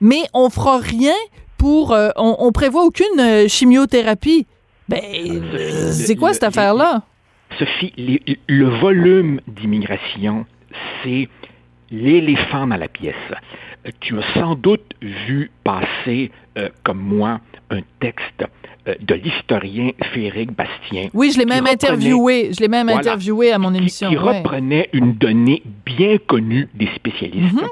[0.00, 1.14] mais on fera rien
[1.56, 1.92] pour.
[1.92, 4.46] euh, on, prévoit aucune euh, chimiothérapie.
[4.88, 5.00] Ben,
[5.92, 7.02] c'est quoi cette affaire-là?
[7.58, 7.92] Sophie,
[8.48, 10.44] le volume d'immigration,
[11.02, 11.28] c'est
[11.90, 13.14] l'éléphant dans la pièce.
[14.00, 18.44] Tu as sans doute vu passer, euh, comme moi, un texte
[18.86, 21.08] euh, de l'historien Frédéric Bastien.
[21.14, 22.52] Oui, je l'ai même interviewé.
[22.52, 24.08] Je l'ai même interviewé à mon émission.
[24.08, 27.54] Qui, reprenait une donnée bien connue des spécialistes.
[27.54, 27.68] Mhm.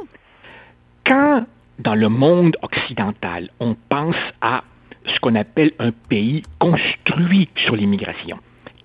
[1.06, 1.46] Quand,
[1.78, 4.64] dans le monde occidental, on pense à
[5.06, 8.38] ce qu'on appelle un pays construit sur l'immigration,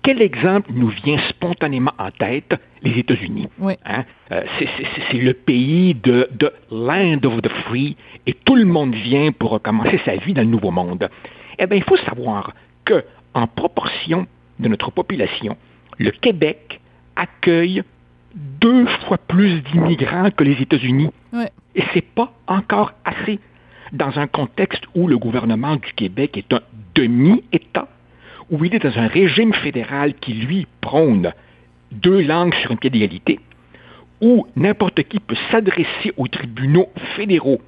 [0.04, 2.54] quel exemple nous vient spontanément en tête?
[2.82, 3.48] Les États-Unis.
[3.86, 4.04] Hein?
[4.30, 4.44] Euh,
[5.10, 7.96] c'est le pays de, de land of the free
[8.26, 11.08] et tout le monde vient pour recommencer sa vie dans le nouveau monde.
[11.58, 12.52] Eh bien, il faut savoir
[12.84, 13.02] que,
[13.32, 14.26] en proportion
[14.58, 15.56] de notre population,
[15.98, 16.80] le Québec
[17.16, 17.82] accueille
[18.34, 21.10] deux fois plus d'immigrants que les États-Unis.
[21.74, 23.38] Et ce n'est pas encore assez
[23.92, 26.60] dans un contexte où le gouvernement du Québec est un
[26.94, 27.88] demi-État
[28.50, 31.32] où il est dans un régime fédéral qui, lui, prône
[31.92, 33.40] deux langues sur un pied d'égalité,
[34.20, 37.60] où n'importe qui peut s'adresser aux tribunaux fédéraux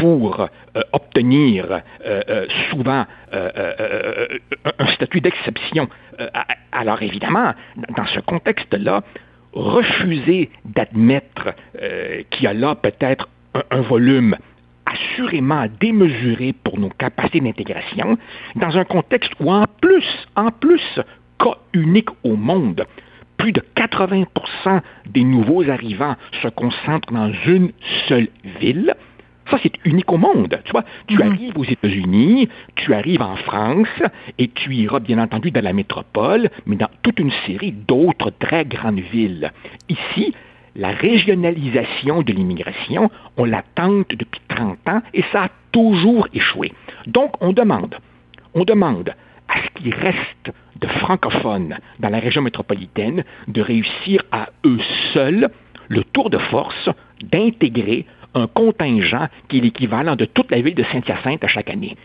[0.00, 5.88] pour euh, obtenir euh, euh, souvent un statut d'exception.
[6.72, 7.52] alors évidemment,
[7.96, 9.02] dans ce contexte-là,
[9.52, 11.54] refuser d'admettre
[12.30, 13.28] qu'il y a là peut-être
[13.70, 14.36] un volume
[14.92, 18.18] assurément démesuré pour nos capacités d'intégration,
[18.56, 21.00] dans un contexte où en plus, en plus,
[21.38, 22.84] cas unique au monde,
[23.36, 24.24] plus de 80
[25.06, 27.72] des nouveaux arrivants se concentrent dans une
[28.08, 28.28] seule
[28.60, 28.94] ville.
[29.50, 30.60] Ça, c'est unique au monde.
[30.64, 31.32] Tu vois, tu mhm.
[31.32, 33.88] arrives aux États-Unis, tu arrives en France,
[34.38, 38.64] et tu iras bien entendu dans la métropole, mais dans toute une série d'autres très
[38.64, 39.50] grandes villes.
[39.88, 40.34] Ici,
[40.76, 46.72] la régionalisation de l'immigration, on la tente depuis 30 ans et ça a toujours échoué.
[47.06, 47.96] Donc, on demande,
[48.54, 49.14] on demande
[49.48, 54.78] à ce qu'il reste de francophones dans la région métropolitaine de réussir à eux
[55.12, 55.50] seuls
[55.88, 56.88] le tour de force
[57.22, 61.96] d'intégrer un contingent qui est l'équivalent de toute la ville de Saint-Hyacinthe à chaque année.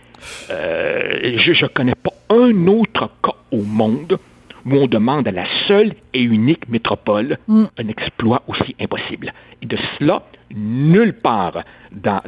[0.50, 4.18] Euh, je ne connais pas un autre cas au monde
[4.66, 7.66] où on demande à la seule et unique métropole mm.
[7.78, 9.34] un exploit aussi impossible.
[9.62, 12.22] Et de cela, nulle part dans,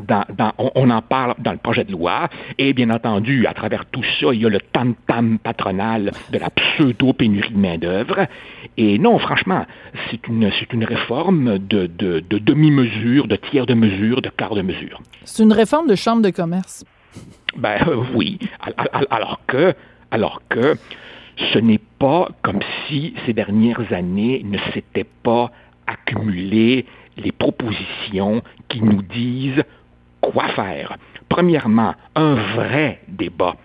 [0.57, 2.29] on, en parle dans le projet de loi.
[2.57, 6.49] Et bien entendu, à travers tout ça, il y a le tam-tam patronal de la
[6.49, 8.27] pseudo-pénurie de main-d'œuvre.
[8.77, 9.65] Et non, franchement,
[10.09, 14.61] c'est une, une réforme de, de, de demi-mesure, de tiers de mesure, de quart de
[14.61, 15.01] mesure.
[15.25, 16.85] C'est une réforme de chambre de commerce.
[17.57, 18.37] Ben euh, oui,
[19.09, 19.73] alors que,
[20.11, 20.75] alors que
[21.53, 25.51] ce n'est pas comme si ces dernières années ne s'étaient pas
[25.85, 26.85] accumulées
[27.17, 29.63] les propositions qui nous disent
[30.21, 30.97] quoi faire.
[31.29, 33.55] Premièrement, un vrai débat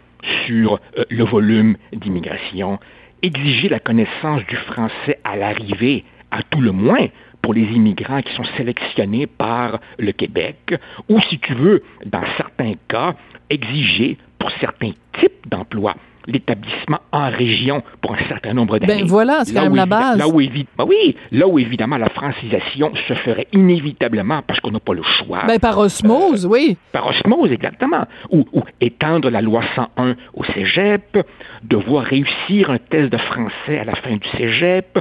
[0.47, 2.79] sur euh, le volume d'immigration,
[3.23, 7.09] exiger la connaissance du français à l'arrivée, à tout le moins
[7.43, 10.75] pour les immigrants qui sont sélectionnés par le Québec,
[11.09, 13.15] ou si tu veux, dans certains cas,
[13.51, 15.97] exiger pour certains types d'emplois
[16.27, 19.03] l'établissement en région pour un certain nombre d'années.
[19.03, 20.19] Ben voilà, c'est quand même la base.
[20.19, 24.81] Là où, ben oui, là où évidemment la francisation se ferait inévitablement parce qu'on n'a
[24.81, 25.45] pas le choix.
[25.47, 26.77] Ben par osmose, euh, oui.
[26.93, 28.07] Par osmose, exactement.
[28.31, 28.45] Ou,
[28.81, 31.19] étendre la loi 101 au cégep,
[31.63, 34.99] devoir réussir un test de français à la fin du cégep,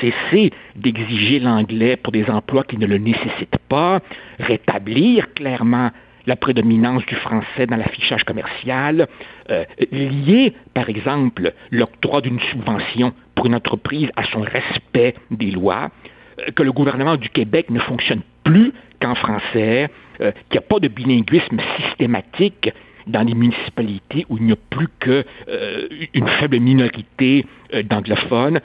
[0.00, 4.00] cesser d'exiger l'anglais pour des emplois qui ne le nécessitent pas,
[4.38, 5.90] rétablir clairement
[6.26, 9.08] la prédominance du français dans l'affichage commercial,
[9.50, 15.90] euh, lier, par exemple, l'octroi d'une subvention pour une entreprise à son respect des lois,
[16.38, 19.88] euh, que le gouvernement du Québec ne fonctionne plus qu'en français,
[20.20, 22.70] euh, qu'il n'y a pas de bilinguisme systématique
[23.06, 27.44] dans les municipalités où il n'y a plus qu'une faible minorité
[27.82, 28.60] d'anglophones,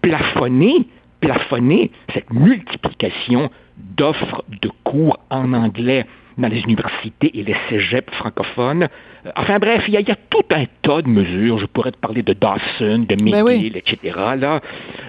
[0.00, 0.86] plafonner,
[1.20, 3.50] plafonner cette multiplication
[3.96, 6.06] d'offres de cours en anglais
[6.38, 8.88] dans les universités et les cégeps francophones.
[9.26, 11.58] Euh, enfin bref, il y, a, tout un tas de mesures.
[11.58, 13.98] Je pourrais te parler de Dawson, de ben McGill, etc.
[14.36, 14.60] Là.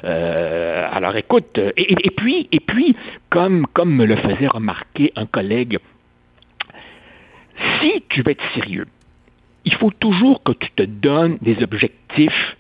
[0.04, 2.96] Euh, alors écoute, euh, et, puis, et puis
[3.30, 5.80] comme, comme me le faisait remarquer un collègue,
[7.80, 8.88] si tu veux être sérieux,
[9.66, 12.58] il faut toujours que tu te donnes des objectifs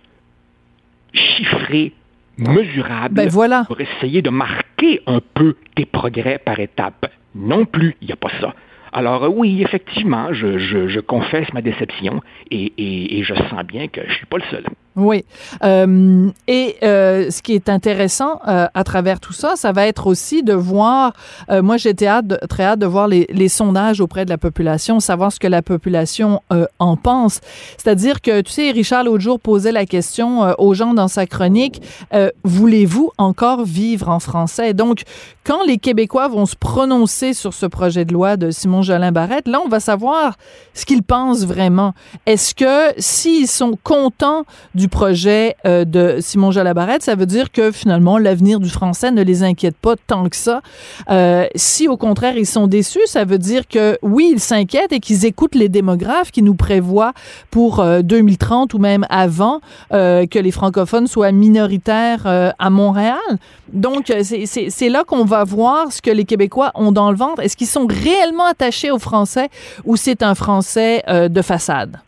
[1.14, 1.91] chiffrés,
[2.38, 3.66] mesurables, ben voilà.
[3.68, 8.18] pour essayer de marquer un peu tes progrès par étapes non plus, il n'y a
[8.18, 8.56] pas ça.
[8.92, 12.22] Alors euh, oui, effectivement, je, confesse ma déception
[12.52, 14.66] et, et je sens bien que je ne suis pas le seul.
[14.96, 15.26] Oui.
[15.64, 20.08] Euh, et euh, ce qui est intéressant euh, à travers tout ça, ça va être
[20.08, 21.14] aussi de voir,
[21.50, 25.32] euh, moi hâte, très hâte de voir les, les, sondages auprès de la population, savoir
[25.32, 27.39] ce que la population euh, en pense.
[27.78, 31.26] C'est-à-dire que, tu sais, Richard l'autre jour posait la question euh, aux gens dans sa
[31.26, 31.82] chronique,
[32.44, 34.74] voulez-vous encore vivre en français?
[34.74, 35.04] Donc,
[35.44, 39.48] quand les Québécois vont se prononcer sur ce projet de loi de Simon Jolin Barrette,
[39.48, 40.38] là, on va savoir
[40.74, 41.94] ce qu'ils pensent vraiment.
[42.26, 47.52] Est-ce que s'ils sont contents du projet euh, de Simon Jolin Barrette, ça veut dire
[47.52, 50.62] que finalement l'avenir du français ne les inquiète pas tant que ça.
[51.10, 55.00] Euh, si au contraire ils sont déçus, ça veut dire que oui, ils s'inquiètent et
[55.00, 57.14] qu'ils écoutent les démographes qui nous prévoient
[57.52, 59.62] pour euh, 2030 ou même avant
[59.92, 63.18] euh, que les francophones soient minoritaires euh, à Montréal.
[63.72, 67.42] Donc c'est là qu'on va voir ce que les Québécois ont dans le ventre.
[67.42, 69.50] Est-ce qu'ils sont réellement attachés au français
[69.84, 72.00] ou c'est un français euh, de façade?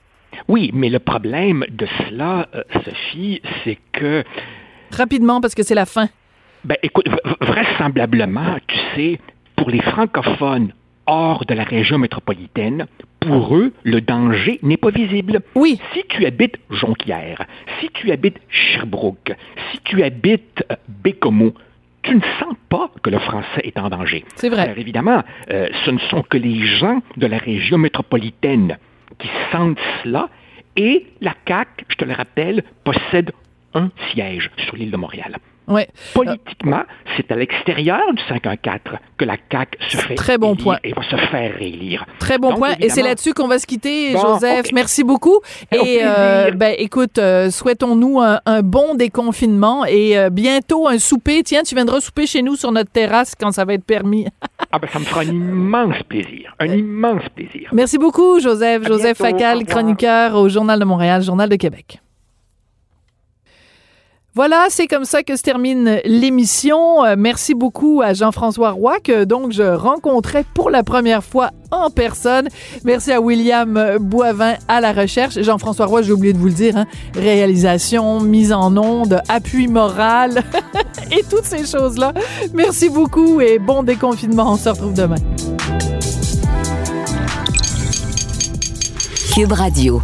[0.48, 4.24] Oui, mais le problème de cela, euh, Sophie, c'est que...
[4.92, 6.10] Rapidement, parce que c'est la fin.
[6.64, 7.08] Ben, écoute,
[7.42, 9.20] vraisemblablement, tu sais,
[9.56, 10.74] pour les francophones
[11.06, 12.88] hors de la région métropolitaine,
[13.20, 15.42] pour eux, le danger n'est pas visible.
[15.56, 15.80] Oui.
[15.94, 17.46] Si tu habites Jonquière,
[17.80, 19.34] si tu habites Sherbrooke,
[19.72, 21.54] si tu habites euh, Bécomo,
[22.04, 24.24] tu ne sens pas que le français est en danger.
[24.36, 24.64] C'est vrai.
[24.64, 28.78] Alors évidemment, euh, ce ne sont que les gens de la région métropolitaine
[29.20, 30.30] qui sentent cela
[30.76, 33.32] et la CAQ, je te le rappelle, possède
[33.74, 35.38] un siège sur l'île de Montréal.
[35.68, 35.88] Ouais.
[36.14, 36.84] Politiquement,
[37.18, 40.78] c'est à l'extérieur du 514 que la CAQ se fait Très bon point.
[40.84, 42.06] et va se faire réélire.
[42.20, 42.76] Très bon Donc, point.
[42.80, 44.66] Et c'est là-dessus qu'on va se quitter, Bon, Joseph.
[44.68, 44.72] ok.
[44.74, 45.36] Merci beaucoup.
[45.38, 45.42] Au
[45.86, 51.42] Et euh, ben, écoute, euh, souhaitons-nous un, un bon déconfinement et euh, bientôt un souper.
[51.44, 54.28] Tiens, tu viendras souper chez nous sur notre terrasse quand ça va être permis.
[54.72, 56.54] Ah ben, ça me fera un immense plaisir.
[56.60, 57.70] Un immense plaisir.
[57.72, 58.84] Merci beaucoup, Joseph.
[58.84, 59.38] À Joseph bientôt.
[59.38, 62.02] Facal, chroniqueur au Journal de Montréal, Journal de Québec.
[64.36, 67.06] Voilà, c'est comme ça que se termine l'émission.
[67.06, 71.90] Euh, merci beaucoup à Jean-François Roy, que donc je rencontrais pour la première fois en
[71.90, 72.50] personne.
[72.84, 75.42] Merci à William Boivin à la recherche.
[75.42, 80.44] Jean-François Roy, j'ai oublié de vous le dire, hein, réalisation, mise en onde, appui moral
[81.12, 82.12] et toutes ces choses-là.
[82.54, 84.52] Merci beaucoup et bon déconfinement.
[84.52, 85.16] On se retrouve demain.
[89.34, 90.02] Cube Radio.